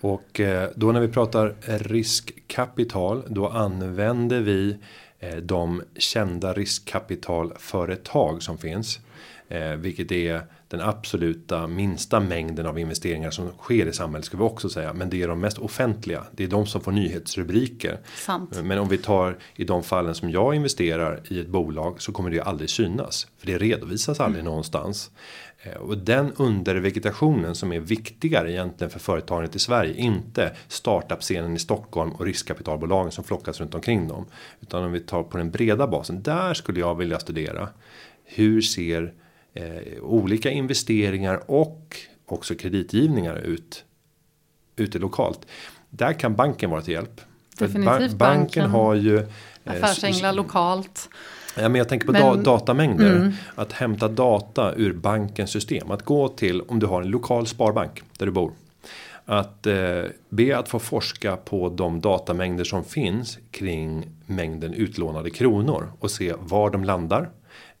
Och 0.00 0.40
eh, 0.40 0.70
då 0.76 0.92
när 0.92 1.00
vi 1.00 1.08
pratar 1.08 1.54
riskkapital 1.66 3.22
då 3.28 3.48
använder 3.48 4.40
vi 4.40 4.76
eh, 5.18 5.36
de 5.36 5.82
kända 5.96 6.52
riskkapitalföretag 6.52 8.42
som 8.42 8.58
finns. 8.58 9.00
Eh, 9.48 9.72
vilket 9.72 10.12
är 10.12 10.42
den 10.68 10.80
absoluta 10.80 11.66
minsta 11.66 12.20
mängden 12.20 12.66
av 12.66 12.78
investeringar 12.78 13.30
som 13.30 13.50
sker 13.58 13.86
i 13.86 13.92
samhället 13.92 14.24
ska 14.24 14.36
vi 14.36 14.42
också 14.42 14.68
säga. 14.68 14.92
Men 14.92 15.10
det 15.10 15.22
är 15.22 15.28
de 15.28 15.40
mest 15.40 15.58
offentliga. 15.58 16.24
Det 16.32 16.44
är 16.44 16.48
de 16.48 16.66
som 16.66 16.80
får 16.80 16.92
nyhetsrubriker. 16.92 17.98
Sant. 18.16 18.62
Men 18.62 18.78
om 18.78 18.88
vi 18.88 18.98
tar 18.98 19.38
i 19.56 19.64
de 19.64 19.82
fallen 19.82 20.14
som 20.14 20.30
jag 20.30 20.54
investerar 20.54 21.22
i 21.28 21.40
ett 21.40 21.48
bolag 21.48 22.02
så 22.02 22.12
kommer 22.12 22.30
det 22.30 22.40
aldrig 22.40 22.70
synas. 22.70 23.26
För 23.38 23.46
det 23.46 23.58
redovisas 23.58 24.20
aldrig 24.20 24.40
mm. 24.40 24.50
någonstans. 24.50 25.10
Eh, 25.72 25.76
och 25.76 25.98
den 25.98 26.32
undervegetationen 26.36 27.54
som 27.54 27.72
är 27.72 27.80
viktigare 27.80 28.52
egentligen 28.52 28.90
för 28.90 28.98
företaget 28.98 29.56
i 29.56 29.58
Sverige. 29.58 29.94
Inte 29.94 30.56
startup-scenen 30.68 31.56
i 31.56 31.58
Stockholm 31.58 32.10
och 32.10 32.24
riskkapitalbolagen 32.24 33.12
som 33.12 33.24
flockas 33.24 33.60
runt 33.60 33.74
omkring 33.74 34.08
dem. 34.08 34.26
Utan 34.60 34.84
om 34.84 34.92
vi 34.92 35.00
tar 35.00 35.22
på 35.22 35.38
den 35.38 35.50
breda 35.50 35.86
basen. 35.86 36.22
Där 36.22 36.54
skulle 36.54 36.80
jag 36.80 36.94
vilja 36.94 37.18
studera. 37.18 37.68
Hur 38.24 38.60
ser 38.60 39.14
eh, 39.54 40.02
olika 40.02 40.50
investeringar 40.50 41.50
och 41.50 41.96
också 42.26 42.54
kreditgivningar 42.54 43.36
ut. 43.36 43.84
Ute 44.76 44.98
lokalt. 44.98 45.46
Där 45.90 46.12
kan 46.12 46.34
banken 46.34 46.70
vara 46.70 46.82
till 46.82 46.94
hjälp. 46.94 47.20
Definitivt 47.58 47.86
banken, 47.86 48.18
banken 48.18 48.70
har 48.70 48.94
ju. 48.94 49.18
Eh, 49.18 49.24
Affärsänglar 49.64 50.32
lokalt. 50.32 51.08
Ja, 51.62 51.68
men 51.68 51.78
jag 51.78 51.88
tänker 51.88 52.06
på 52.06 52.12
men, 52.12 52.22
da 52.22 52.34
datamängder. 52.34 53.16
Mm. 53.16 53.32
Att 53.54 53.72
hämta 53.72 54.08
data 54.08 54.74
ur 54.74 54.92
bankens 54.92 55.50
system. 55.50 55.90
Att 55.90 56.02
gå 56.02 56.28
till 56.28 56.60
om 56.60 56.78
du 56.78 56.86
har 56.86 57.02
en 57.02 57.10
lokal 57.10 57.46
sparbank 57.46 58.02
där 58.18 58.26
du 58.26 58.32
bor. 58.32 58.52
Att 59.24 59.66
eh, 59.66 60.02
be 60.28 60.58
att 60.58 60.68
få 60.68 60.78
forska 60.78 61.36
på 61.36 61.68
de 61.68 62.00
datamängder 62.00 62.64
som 62.64 62.84
finns 62.84 63.38
kring 63.50 64.06
mängden 64.26 64.74
utlånade 64.74 65.30
kronor 65.30 65.92
och 66.00 66.10
se 66.10 66.34
var 66.38 66.70
de 66.70 66.84
landar. 66.84 67.30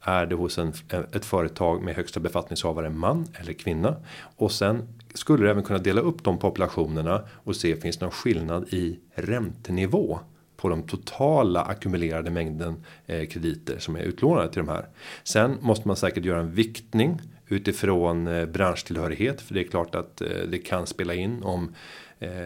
Är 0.00 0.26
det 0.26 0.34
hos 0.34 0.58
en, 0.58 0.72
ett 1.12 1.24
företag 1.24 1.82
med 1.82 1.96
högsta 1.96 2.20
befattningshavare 2.20 2.90
man 2.90 3.26
eller 3.40 3.52
kvinna? 3.52 3.96
Och 4.36 4.52
sen 4.52 4.82
skulle 5.14 5.44
du 5.44 5.50
även 5.50 5.62
kunna 5.62 5.78
dela 5.78 6.00
upp 6.00 6.24
de 6.24 6.38
populationerna 6.38 7.22
och 7.30 7.56
se 7.56 7.76
finns 7.76 7.96
det 7.96 8.04
någon 8.04 8.12
skillnad 8.12 8.68
i 8.68 8.98
räntenivå 9.14 10.18
på 10.58 10.68
de 10.68 10.82
totala 10.82 11.62
ackumulerade 11.62 12.30
mängden 12.30 12.84
eh, 13.06 13.28
krediter 13.28 13.78
som 13.78 13.96
är 13.96 14.00
utlånade 14.00 14.48
till 14.48 14.58
de 14.58 14.68
här. 14.68 14.86
Sen 15.24 15.58
måste 15.60 15.88
man 15.88 15.96
säkert 15.96 16.24
göra 16.24 16.40
en 16.40 16.50
viktning 16.50 17.20
utifrån 17.48 18.26
eh, 18.26 18.46
branschtillhörighet 18.46 19.40
för 19.40 19.54
det 19.54 19.60
är 19.60 19.64
klart 19.64 19.94
att 19.94 20.20
eh, 20.20 20.28
det 20.48 20.58
kan 20.58 20.86
spela 20.86 21.14
in 21.14 21.42
om 21.42 21.74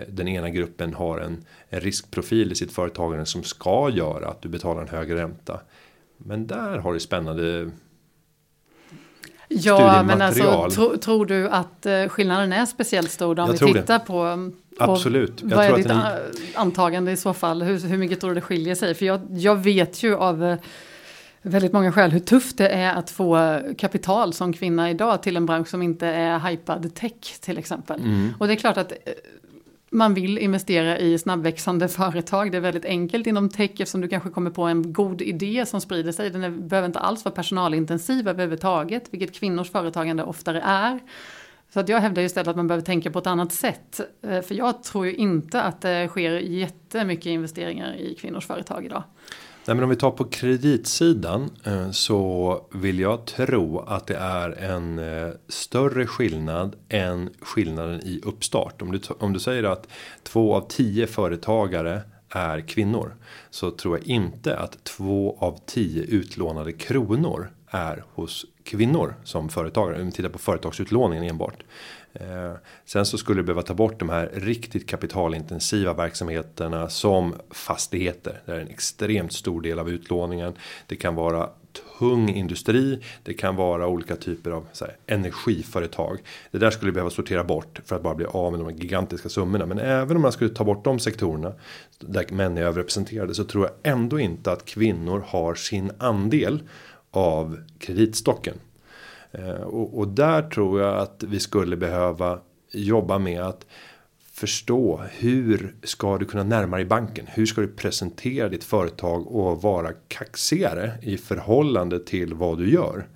den 0.08 0.28
ena 0.28 0.50
gruppen 0.50 0.94
har 0.94 1.18
en, 1.18 1.44
en 1.68 1.80
riskprofil 1.80 2.52
i 2.52 2.54
sitt 2.54 2.72
företagande 2.72 3.26
som 3.26 3.42
ska 3.42 3.90
göra 3.90 4.28
att 4.28 4.42
du 4.42 4.48
betalar 4.48 4.82
en 4.82 4.88
högre 4.88 5.16
ränta. 5.16 5.60
Men 6.16 6.46
där 6.46 6.78
har 6.78 6.92
du 6.92 7.00
spännande 7.00 7.70
Ja, 9.48 10.02
men 10.02 10.22
alltså 10.22 10.70
tro, 10.70 10.96
tror 10.96 11.26
du 11.26 11.48
att 11.48 11.86
skillnaden 12.08 12.52
är 12.52 12.66
speciellt 12.66 13.10
stor 13.10 13.34
då, 13.34 13.42
om 13.42 13.56
jag 13.60 13.66
vi 13.66 13.72
tittar 13.72 13.98
det. 13.98 14.04
på 14.04 14.52
Absolut. 14.78 15.42
Jag 15.42 15.56
vad 15.56 15.64
är 15.64 15.76
ditt 15.76 15.86
ni... 15.86 16.52
antagande 16.54 17.12
i 17.12 17.16
så 17.16 17.34
fall? 17.34 17.62
Hur, 17.62 17.78
hur 17.78 17.98
mycket 17.98 18.20
tror 18.20 18.30
du 18.30 18.34
det 18.34 18.40
skiljer 18.40 18.74
sig? 18.74 18.94
För 18.94 19.06
jag, 19.06 19.20
jag 19.30 19.56
vet 19.56 20.02
ju 20.02 20.16
av 20.16 20.44
eh, 20.44 20.56
väldigt 21.42 21.72
många 21.72 21.92
skäl 21.92 22.10
hur 22.10 22.20
tufft 22.20 22.58
det 22.58 22.68
är 22.68 22.94
att 22.94 23.10
få 23.10 23.60
kapital 23.78 24.32
som 24.32 24.52
kvinna 24.52 24.90
idag 24.90 25.22
till 25.22 25.36
en 25.36 25.46
bransch 25.46 25.68
som 25.68 25.82
inte 25.82 26.06
är 26.06 26.38
hypad 26.38 26.94
tech 26.94 27.40
till 27.40 27.58
exempel. 27.58 28.00
Mm. 28.00 28.34
Och 28.38 28.46
det 28.46 28.52
är 28.52 28.56
klart 28.56 28.76
att 28.76 28.92
eh, 28.92 29.12
man 29.90 30.14
vill 30.14 30.38
investera 30.38 30.98
i 30.98 31.18
snabbväxande 31.18 31.88
företag. 31.88 32.52
Det 32.52 32.56
är 32.56 32.60
väldigt 32.60 32.84
enkelt 32.84 33.26
inom 33.26 33.48
tech 33.48 33.70
eftersom 33.70 34.00
du 34.00 34.08
kanske 34.08 34.30
kommer 34.30 34.50
på 34.50 34.62
en 34.62 34.92
god 34.92 35.22
idé 35.22 35.66
som 35.66 35.80
sprider 35.80 36.12
sig. 36.12 36.30
Den 36.30 36.44
är, 36.44 36.50
behöver 36.50 36.86
inte 36.86 36.98
alls 36.98 37.24
vara 37.24 37.34
personalintensiv 37.34 38.28
överhuvudtaget, 38.28 39.04
vilket 39.10 39.34
kvinnors 39.34 39.70
företagande 39.70 40.22
oftare 40.22 40.60
är. 40.60 41.00
Så 41.72 41.80
att 41.80 41.88
jag 41.88 42.00
hävdar 42.00 42.22
istället 42.22 42.48
att 42.48 42.56
man 42.56 42.66
behöver 42.68 42.84
tänka 42.84 43.10
på 43.10 43.18
ett 43.18 43.26
annat 43.26 43.52
sätt. 43.52 44.00
Eh, 44.22 44.42
för 44.42 44.54
jag 44.54 44.82
tror 44.82 45.06
ju 45.06 45.14
inte 45.14 45.62
att 45.62 45.80
det 45.80 46.08
sker 46.08 46.30
jättemycket 46.30 47.26
investeringar 47.26 47.94
i 47.94 48.14
kvinnors 48.14 48.46
företag 48.46 48.84
idag. 48.84 49.02
Nej, 49.66 49.74
men 49.74 49.84
om 49.84 49.90
vi 49.90 49.96
tar 49.96 50.10
på 50.10 50.24
kreditsidan 50.24 51.50
eh, 51.64 51.90
så 51.90 52.60
vill 52.72 52.98
jag 52.98 53.26
tro 53.26 53.78
att 53.78 54.06
det 54.06 54.16
är 54.16 54.50
en 54.50 54.98
eh, 54.98 55.28
större 55.48 56.06
skillnad 56.06 56.76
än 56.88 57.30
skillnaden 57.40 58.00
i 58.00 58.20
uppstart. 58.24 58.82
Om 58.82 58.92
du, 58.92 59.00
om 59.18 59.32
du 59.32 59.40
säger 59.40 59.64
att 59.64 59.88
två 60.22 60.54
av 60.54 60.68
tio 60.68 61.06
företagare 61.06 62.00
är 62.28 62.60
kvinnor 62.60 63.16
så 63.50 63.70
tror 63.70 63.98
jag 63.98 64.06
inte 64.06 64.56
att 64.56 64.84
två 64.84 65.36
av 65.40 65.58
tio 65.66 66.02
utlånade 66.02 66.72
kronor 66.72 67.50
är 67.66 68.04
hos 68.14 68.46
kvinnor 68.64 69.14
som 69.24 69.48
företagare. 69.48 70.00
Om 70.00 70.06
vi 70.06 70.12
tittar 70.12 70.28
på 70.28 70.38
företagsutlåningen 70.38 71.24
enbart. 71.24 71.62
Eh, 72.12 72.52
sen 72.84 73.06
så 73.06 73.18
skulle 73.18 73.38
det 73.40 73.44
behöva 73.44 73.62
ta 73.62 73.74
bort 73.74 73.98
de 73.98 74.08
här 74.08 74.30
riktigt 74.34 74.88
kapitalintensiva 74.88 75.94
verksamheterna 75.94 76.88
som 76.88 77.34
fastigheter. 77.50 78.40
Det 78.46 78.52
är 78.52 78.60
en 78.60 78.68
extremt 78.68 79.32
stor 79.32 79.60
del 79.60 79.78
av 79.78 79.90
utlåningen. 79.90 80.52
Det 80.86 80.96
kan 80.96 81.14
vara 81.14 81.48
tung 81.98 82.28
industri. 82.28 83.00
Det 83.22 83.34
kan 83.34 83.56
vara 83.56 83.86
olika 83.86 84.16
typer 84.16 84.50
av 84.50 84.66
här, 84.80 84.96
energiföretag. 85.06 86.18
Det 86.50 86.58
där 86.58 86.70
skulle 86.70 86.92
behöva 86.92 87.10
sortera 87.10 87.44
bort 87.44 87.80
för 87.84 87.96
att 87.96 88.02
bara 88.02 88.14
bli 88.14 88.26
av 88.26 88.52
med 88.52 88.60
de 88.60 88.70
gigantiska 88.70 89.28
summorna. 89.28 89.66
Men 89.66 89.78
även 89.78 90.16
om 90.16 90.22
man 90.22 90.32
skulle 90.32 90.50
ta 90.50 90.64
bort 90.64 90.84
de 90.84 90.98
sektorerna 90.98 91.52
där 91.98 92.26
män 92.32 92.58
är 92.58 92.62
överrepresenterade 92.62 93.34
så 93.34 93.44
tror 93.44 93.64
jag 93.64 93.92
ändå 93.92 94.20
inte 94.20 94.52
att 94.52 94.64
kvinnor 94.64 95.24
har 95.26 95.54
sin 95.54 95.90
andel 95.98 96.62
av 97.12 97.58
kreditstocken. 97.78 98.54
Eh, 99.30 99.50
och, 99.50 99.98
och 99.98 100.08
där 100.08 100.42
tror 100.42 100.80
jag 100.80 100.98
att 100.98 101.22
vi 101.22 101.40
skulle 101.40 101.76
behöva 101.76 102.38
jobba 102.72 103.18
med 103.18 103.42
att 103.42 103.66
förstå 104.32 105.00
hur 105.10 105.74
ska 105.82 106.18
du 106.18 106.24
kunna 106.24 106.44
närma 106.44 106.76
dig 106.76 106.84
banken? 106.84 107.26
Hur 107.28 107.46
ska 107.46 107.60
du 107.60 107.68
presentera 107.68 108.48
ditt 108.48 108.64
företag 108.64 109.26
och 109.26 109.62
vara 109.62 109.92
kaxigare 110.08 110.92
i 111.02 111.16
förhållande 111.16 112.00
till 112.00 112.34
vad 112.34 112.58
du 112.58 112.70
gör? 112.70 113.06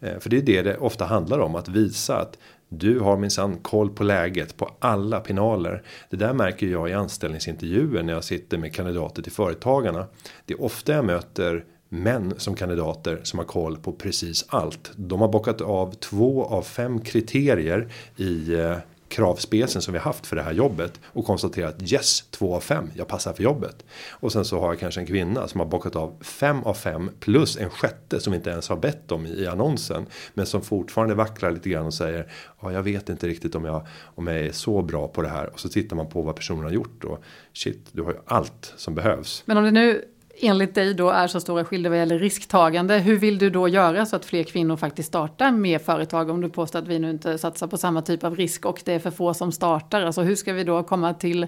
Eh, 0.00 0.18
för 0.18 0.30
det 0.30 0.36
är 0.36 0.42
det 0.42 0.62
det 0.62 0.76
ofta 0.76 1.04
handlar 1.04 1.38
om 1.38 1.54
att 1.54 1.68
visa 1.68 2.16
att 2.16 2.38
du 2.68 3.00
har 3.00 3.16
minsann 3.16 3.56
koll 3.56 3.90
på 3.90 4.04
läget 4.04 4.56
på 4.56 4.76
alla 4.78 5.20
pinaler. 5.20 5.82
Det 6.10 6.16
där 6.16 6.32
märker 6.32 6.66
jag 6.66 6.90
i 6.90 6.92
anställningsintervjuer 6.92 8.02
när 8.02 8.12
jag 8.12 8.24
sitter 8.24 8.58
med 8.58 8.74
kandidater 8.74 9.22
till 9.22 9.32
företagarna. 9.32 10.06
Det 10.44 10.54
är 10.54 10.62
ofta 10.62 10.92
jag 10.92 11.04
möter 11.04 11.64
män 11.92 12.34
som 12.36 12.54
kandidater 12.54 13.20
som 13.22 13.38
har 13.38 13.46
koll 13.46 13.76
på 13.76 13.92
precis 13.92 14.44
allt. 14.48 14.90
De 14.96 15.20
har 15.20 15.28
bockat 15.28 15.60
av 15.60 15.94
två 15.94 16.44
av 16.44 16.62
fem 16.62 17.00
kriterier 17.00 17.92
i 18.16 18.54
eh, 18.54 18.76
kravspecen 19.10 19.82
som 19.82 19.92
vi 19.92 19.98
haft 19.98 20.26
för 20.26 20.36
det 20.36 20.42
här 20.42 20.52
jobbet 20.52 21.00
och 21.04 21.24
konstaterat 21.24 21.92
yes 21.92 22.24
två 22.30 22.54
av 22.54 22.60
fem 22.60 22.90
jag 22.94 23.08
passar 23.08 23.32
för 23.32 23.42
jobbet 23.42 23.84
och 24.10 24.32
sen 24.32 24.44
så 24.44 24.60
har 24.60 24.68
jag 24.68 24.78
kanske 24.78 25.00
en 25.00 25.06
kvinna 25.06 25.48
som 25.48 25.60
har 25.60 25.66
bockat 25.66 25.96
av 25.96 26.16
fem 26.20 26.62
av 26.62 26.74
fem 26.74 27.10
plus 27.20 27.56
en 27.56 27.70
sjätte 27.70 28.20
som 28.20 28.34
inte 28.34 28.50
ens 28.50 28.68
har 28.68 28.76
bett 28.76 29.12
om 29.12 29.26
i 29.26 29.46
annonsen 29.46 30.06
men 30.34 30.46
som 30.46 30.62
fortfarande 30.62 31.14
vacklar 31.14 31.50
lite 31.50 31.68
grann 31.68 31.86
och 31.86 31.94
säger 31.94 32.32
ja, 32.60 32.72
jag 32.72 32.82
vet 32.82 33.08
inte 33.08 33.28
riktigt 33.28 33.54
om 33.54 33.64
jag 33.64 33.86
om 34.02 34.26
jag 34.26 34.38
är 34.40 34.52
så 34.52 34.82
bra 34.82 35.08
på 35.08 35.22
det 35.22 35.28
här 35.28 35.46
och 35.52 35.60
så 35.60 35.68
tittar 35.68 35.96
man 35.96 36.08
på 36.08 36.22
vad 36.22 36.36
personen 36.36 36.64
har 36.64 36.70
gjort 36.70 37.04
och 37.04 37.22
shit, 37.52 37.88
du 37.92 38.02
har 38.02 38.10
ju 38.10 38.18
allt 38.24 38.74
som 38.76 38.94
behövs. 38.94 39.42
Men 39.46 39.56
om 39.56 39.64
det 39.64 39.70
nu 39.70 40.04
enligt 40.42 40.74
dig 40.74 40.94
då 40.94 41.10
är 41.10 41.26
så 41.26 41.40
stora 41.40 41.64
skillnader 41.64 41.90
vad 41.90 41.98
gäller 41.98 42.18
risktagande. 42.18 42.98
Hur 42.98 43.16
vill 43.16 43.38
du 43.38 43.50
då 43.50 43.68
göra 43.68 44.06
så 44.06 44.16
att 44.16 44.24
fler 44.24 44.44
kvinnor 44.44 44.76
faktiskt 44.76 45.08
startar 45.08 45.50
med 45.50 45.82
företag 45.82 46.30
om 46.30 46.40
du 46.40 46.48
påstår 46.48 46.78
att 46.78 46.88
vi 46.88 46.98
nu 46.98 47.10
inte 47.10 47.38
satsar 47.38 47.66
på 47.66 47.76
samma 47.76 48.02
typ 48.02 48.24
av 48.24 48.36
risk 48.36 48.64
och 48.64 48.82
det 48.84 48.92
är 48.92 48.98
för 48.98 49.10
få 49.10 49.34
som 49.34 49.52
startar. 49.52 50.02
Alltså 50.02 50.22
hur 50.22 50.34
ska 50.34 50.52
vi 50.52 50.64
då 50.64 50.82
komma 50.82 51.14
till 51.14 51.46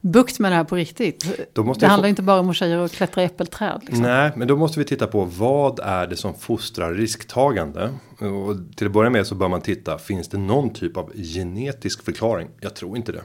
bukt 0.00 0.38
med 0.38 0.52
det 0.52 0.56
här 0.56 0.64
på 0.64 0.76
riktigt. 0.76 1.26
det 1.54 1.60
handlar 1.62 1.98
få... 1.98 2.06
inte 2.06 2.22
bara 2.22 2.40
om 2.40 2.50
att 2.50 2.56
tjejer 2.56 2.78
och 2.78 2.90
klättra 2.90 3.22
i 3.22 3.24
äppelträd. 3.26 3.80
Liksom. 3.82 4.02
Nej, 4.02 4.32
men 4.36 4.48
då 4.48 4.56
måste 4.56 4.78
vi 4.78 4.84
titta 4.84 5.06
på 5.06 5.24
vad 5.24 5.80
är 5.80 6.06
det 6.06 6.16
som 6.16 6.34
fostrar 6.34 6.94
risktagande. 6.94 7.90
Och 8.18 8.76
till 8.76 8.86
att 8.86 8.92
börja 8.92 9.10
med 9.10 9.26
så 9.26 9.34
bör 9.34 9.48
man 9.48 9.60
titta, 9.60 9.98
finns 9.98 10.28
det 10.28 10.38
någon 10.38 10.70
typ 10.70 10.96
av 10.96 11.12
genetisk 11.14 12.04
förklaring? 12.04 12.48
Jag 12.60 12.76
tror 12.76 12.96
inte 12.96 13.12
det. 13.12 13.22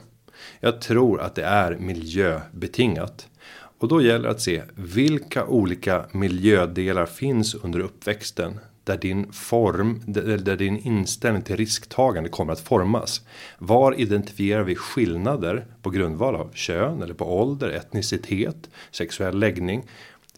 Jag 0.60 0.80
tror 0.80 1.20
att 1.20 1.34
det 1.34 1.44
är 1.44 1.76
miljöbetingat. 1.76 3.26
Och 3.82 3.88
då 3.88 4.02
gäller 4.02 4.24
det 4.24 4.30
att 4.30 4.40
se 4.40 4.62
vilka 4.74 5.46
olika 5.46 6.06
miljödelar 6.12 7.06
finns 7.06 7.54
under 7.54 7.80
uppväxten 7.80 8.60
där 8.84 8.96
din 8.96 9.32
form, 9.32 10.02
där 10.06 10.56
din 10.56 10.78
inställning 10.78 11.42
till 11.42 11.56
risktagande 11.56 12.28
kommer 12.28 12.52
att 12.52 12.60
formas. 12.60 13.20
Var 13.58 14.00
identifierar 14.00 14.62
vi 14.62 14.74
skillnader 14.74 15.66
på 15.82 15.90
grundval 15.90 16.34
av 16.34 16.50
kön 16.54 17.02
eller 17.02 17.14
på 17.14 17.40
ålder, 17.40 17.68
etnicitet, 17.68 18.70
sexuell 18.90 19.38
läggning? 19.38 19.84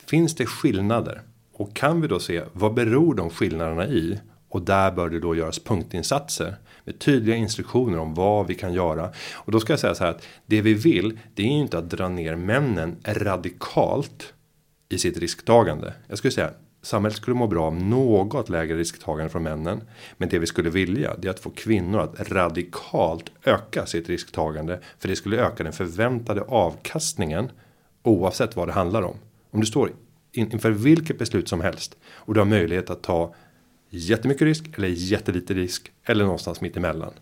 Finns 0.07 0.35
det 0.35 0.47
skillnader? 0.47 1.23
Och 1.53 1.77
kan 1.77 2.01
vi 2.01 2.09
då 2.09 2.21
se 2.21 2.43
vad 2.53 2.75
beror 2.75 3.15
de 3.15 3.31
skillnaderna 3.31 3.87
i? 3.87 4.21
Och 4.49 4.63
där 4.63 4.93
bör 4.93 5.09
det 5.09 5.21
då 5.21 5.35
göras 5.35 5.59
punktinsatser 5.59 6.57
med 6.85 6.99
tydliga 6.99 7.37
instruktioner 7.37 7.99
om 7.99 8.15
vad 8.15 8.47
vi 8.47 8.55
kan 8.55 8.73
göra. 8.73 9.11
Och 9.35 9.53
då 9.53 9.61
ska 9.61 9.73
jag 9.73 9.81
säga 9.81 9.95
så 9.95 10.05
här 10.05 10.11
att 10.11 10.27
det 10.47 10.61
vi 10.61 10.75
vill, 10.75 11.19
det 11.35 11.43
är 11.43 11.47
ju 11.47 11.59
inte 11.59 11.79
att 11.79 11.91
dra 11.91 12.09
ner 12.09 12.37
männen 12.37 12.97
radikalt 13.05 14.33
i 14.89 14.99
sitt 14.99 15.19
risktagande. 15.19 15.95
Jag 16.09 16.19
skulle 16.19 16.33
säga 16.33 16.51
samhället 16.83 17.17
skulle 17.17 17.37
må 17.37 17.47
bra 17.47 17.67
av 17.67 17.77
något 17.77 18.49
lägre 18.49 18.79
risktagande 18.79 19.31
från 19.31 19.43
männen. 19.43 19.81
Men 20.17 20.29
det 20.29 20.39
vi 20.39 20.47
skulle 20.47 20.71
vilja 20.71 21.15
det 21.19 21.29
är 21.29 21.31
att 21.31 21.41
få 21.41 21.51
kvinnor 21.51 22.01
att 22.01 22.31
radikalt 22.31 23.31
öka 23.45 23.87
sitt 23.87 24.09
risktagande. 24.09 24.81
För 24.99 25.09
det 25.09 25.17
skulle 25.17 25.37
öka 25.37 25.65
den 25.65 25.73
förväntade 25.73 26.41
avkastningen 26.41 27.51
oavsett 28.03 28.57
vad 28.57 28.69
det 28.69 28.73
handlar 28.73 29.03
om. 29.03 29.17
Om 29.51 29.61
du 29.61 29.67
står 29.67 29.93
inför 30.33 30.71
vilket 30.71 31.19
beslut 31.19 31.49
som 31.49 31.61
helst 31.61 31.97
och 32.05 32.35
du 32.35 32.41
har 32.41 32.45
möjlighet 32.45 32.91
att 32.91 33.03
ta 33.03 33.35
jättemycket 33.99 34.43
risk 34.43 34.65
eller 34.77 34.89
jättelite 34.89 35.55
risk 35.55 35.93
eller 36.05 36.25
någonstans 36.25 36.61
mitt 36.61 36.77
emellan. 36.77 37.13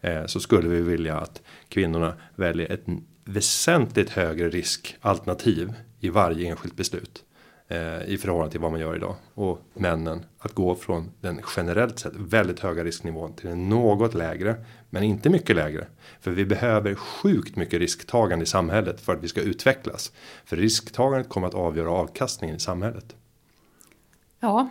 Eh, 0.00 0.26
så 0.26 0.40
skulle 0.40 0.68
vi 0.68 0.80
vilja 0.80 1.16
att 1.16 1.42
kvinnorna 1.68 2.14
väljer 2.36 2.72
ett 2.72 2.84
väsentligt 3.24 4.10
högre 4.10 4.48
riskalternativ 4.48 5.72
i 6.00 6.08
varje 6.08 6.48
enskilt 6.48 6.76
beslut. 6.76 7.24
Eh, 7.68 8.02
I 8.06 8.18
förhållande 8.18 8.50
till 8.50 8.60
vad 8.60 8.70
man 8.70 8.80
gör 8.80 8.96
idag. 8.96 9.14
Och 9.34 9.60
männen 9.74 10.24
att 10.38 10.52
gå 10.52 10.74
från 10.74 11.10
den 11.20 11.40
generellt 11.56 11.98
sett 11.98 12.16
väldigt 12.16 12.60
höga 12.60 12.84
risknivån 12.84 13.34
till 13.34 13.48
en 13.48 13.68
något 13.68 14.14
lägre. 14.14 14.64
Men 14.90 15.02
inte 15.02 15.30
mycket 15.30 15.56
lägre. 15.56 15.86
För 16.20 16.30
vi 16.30 16.44
behöver 16.44 16.94
sjukt 16.94 17.56
mycket 17.56 17.78
risktagande 17.78 18.42
i 18.42 18.46
samhället 18.46 19.00
för 19.00 19.12
att 19.12 19.22
vi 19.22 19.28
ska 19.28 19.40
utvecklas. 19.40 20.12
För 20.44 20.56
risktagandet 20.56 21.28
kommer 21.28 21.48
att 21.48 21.54
avgöra 21.54 21.90
avkastningen 21.90 22.56
i 22.56 22.60
samhället. 22.60 23.16
Ja, 24.40 24.68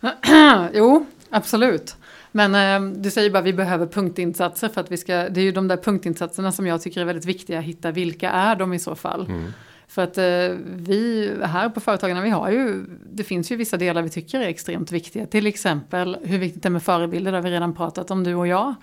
jo, 0.74 1.06
absolut. 1.30 1.96
Men 2.32 2.54
eh, 2.54 3.00
du 3.00 3.10
säger 3.10 3.30
bara 3.30 3.38
att 3.38 3.44
vi 3.44 3.52
behöver 3.52 3.86
punktinsatser 3.86 4.68
för 4.68 4.80
att 4.80 4.92
vi 4.92 4.96
ska, 4.96 5.28
det 5.28 5.40
är 5.40 5.44
ju 5.44 5.52
de 5.52 5.68
där 5.68 5.76
punktinsatserna 5.76 6.52
som 6.52 6.66
jag 6.66 6.82
tycker 6.82 7.00
är 7.00 7.04
väldigt 7.04 7.24
viktiga 7.24 7.58
att 7.58 7.64
hitta, 7.64 7.90
vilka 7.90 8.30
är 8.30 8.56
de 8.56 8.72
i 8.72 8.78
så 8.78 8.94
fall? 8.94 9.26
Mm. 9.26 9.52
För 9.88 10.02
att 10.02 10.18
eh, 10.18 10.56
vi 10.64 11.32
här 11.42 11.68
på 11.68 11.80
Företagarna, 11.80 12.20
vi 12.20 12.30
har 12.30 12.50
ju, 12.50 12.84
det 13.12 13.24
finns 13.24 13.52
ju 13.52 13.56
vissa 13.56 13.76
delar 13.76 14.02
vi 14.02 14.08
tycker 14.08 14.40
är 14.40 14.48
extremt 14.48 14.92
viktiga. 14.92 15.26
Till 15.26 15.46
exempel 15.46 16.16
hur 16.22 16.38
viktigt 16.38 16.62
det 16.62 16.68
är 16.68 16.70
med 16.70 16.82
förebilder, 16.82 17.32
det 17.32 17.38
har 17.38 17.42
vi 17.42 17.50
redan 17.50 17.74
pratat 17.74 18.10
om 18.10 18.24
du 18.24 18.34
och 18.34 18.46
jag. 18.46 18.74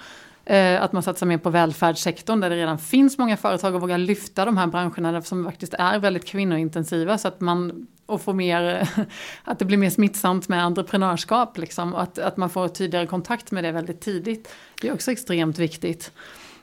Eh, 0.46 0.82
att 0.82 0.92
man 0.92 1.04
satsar 1.04 1.26
mer 1.26 1.38
på 1.38 1.50
välfärdssektorn 1.50 2.40
där 2.40 2.50
det 2.50 2.56
redan 2.56 2.80
finns 2.80 3.18
många 3.18 3.38
företag 3.38 3.76
och 3.76 3.82
vågar 3.82 3.98
lyfta 3.98 4.46
de 4.46 4.58
här 4.58 4.68
branscherna 4.68 5.22
som 5.22 5.46
faktiskt 5.46 5.74
är 5.74 6.00
väldigt 6.00 6.26
kvinnointensiva. 6.26 7.18
Så 7.18 7.28
att 7.28 7.42
man 7.42 7.88
och 8.06 8.22
få 8.22 8.34
mer, 8.34 8.90
att 9.44 9.60
det 9.60 9.66
blir 9.66 9.78
mer 9.78 9.90
smittsamt 9.90 10.48
med 10.48 10.64
entreprenörskap. 10.64 11.58
Liksom, 11.58 11.94
och 11.94 12.02
att, 12.02 12.20
att 12.20 12.38
man 12.38 12.50
får 12.50 12.68
tydligare 12.68 13.08
kontakt 13.08 13.52
med 13.52 13.64
det 13.64 13.72
väldigt 13.72 14.02
tidigt. 14.02 14.50
Det 14.82 14.88
är 14.88 14.94
också 14.94 15.12
extremt 15.12 15.58
viktigt. 15.58 16.12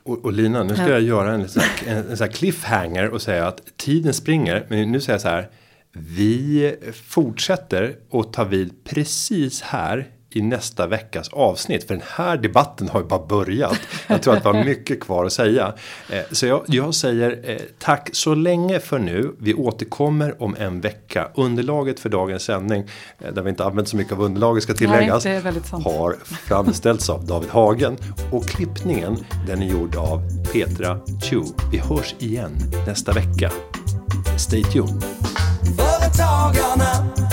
Och, 0.03 0.25
och 0.25 0.33
Lina, 0.33 0.63
nu 0.63 0.73
ska 0.73 0.89
jag 0.89 1.01
göra 1.01 1.33
en, 1.33 1.41
en, 1.41 1.97
en, 1.97 2.21
en 2.21 2.29
cliffhanger 2.29 3.09
och 3.09 3.21
säga 3.21 3.47
att 3.47 3.77
tiden 3.77 4.13
springer. 4.13 4.65
Men 4.69 4.91
nu 4.91 5.01
säger 5.01 5.13
jag 5.13 5.21
så 5.21 5.27
här. 5.27 5.49
Vi 5.95 6.75
fortsätter 7.07 7.95
och 8.09 8.33
tar 8.33 8.45
vid 8.45 8.83
precis 8.83 9.61
här 9.61 10.07
i 10.35 10.41
nästa 10.41 10.87
veckas 10.87 11.29
avsnitt. 11.29 11.87
För 11.87 11.93
den 11.93 12.03
här 12.07 12.37
debatten 12.37 12.89
har 12.89 12.99
ju 12.99 13.05
bara 13.05 13.25
börjat. 13.25 13.79
Jag 14.07 14.21
tror 14.21 14.35
att 14.35 14.45
vi 14.45 14.49
har 14.49 14.63
mycket 14.63 14.99
kvar 14.99 15.25
att 15.25 15.33
säga. 15.33 15.73
Eh, 16.09 16.21
så 16.31 16.45
jag, 16.45 16.63
jag 16.67 16.95
säger 16.95 17.39
eh, 17.43 17.57
tack 17.79 18.09
så 18.13 18.35
länge 18.35 18.79
för 18.79 18.99
nu. 18.99 19.35
Vi 19.39 19.53
återkommer 19.53 20.43
om 20.43 20.55
en 20.59 20.81
vecka. 20.81 21.27
Underlaget 21.35 21.99
för 21.99 22.09
dagens 22.09 22.43
sändning, 22.43 22.83
eh, 23.19 23.33
där 23.33 23.41
vi 23.41 23.49
inte 23.49 23.65
använt 23.65 23.87
så 23.87 23.97
mycket 23.97 24.13
av 24.13 24.21
underlaget 24.21 24.63
ska 24.63 24.73
tilläggas, 24.73 25.25
Nej, 25.25 25.41
har 25.71 26.15
framställts 26.23 27.09
av 27.09 27.25
David 27.25 27.49
Hagen. 27.49 27.97
Och 28.31 28.45
klippningen, 28.45 29.17
den 29.47 29.61
är 29.61 29.67
gjord 29.67 29.95
av 29.95 30.21
Petra 30.53 30.99
Chu. 31.23 31.43
Vi 31.71 31.77
hörs 31.77 32.15
igen 32.19 32.51
nästa 32.87 33.13
vecka. 33.13 33.51
Stay 34.37 34.63
tuned. 34.63 35.03
Företagarna 35.77 37.32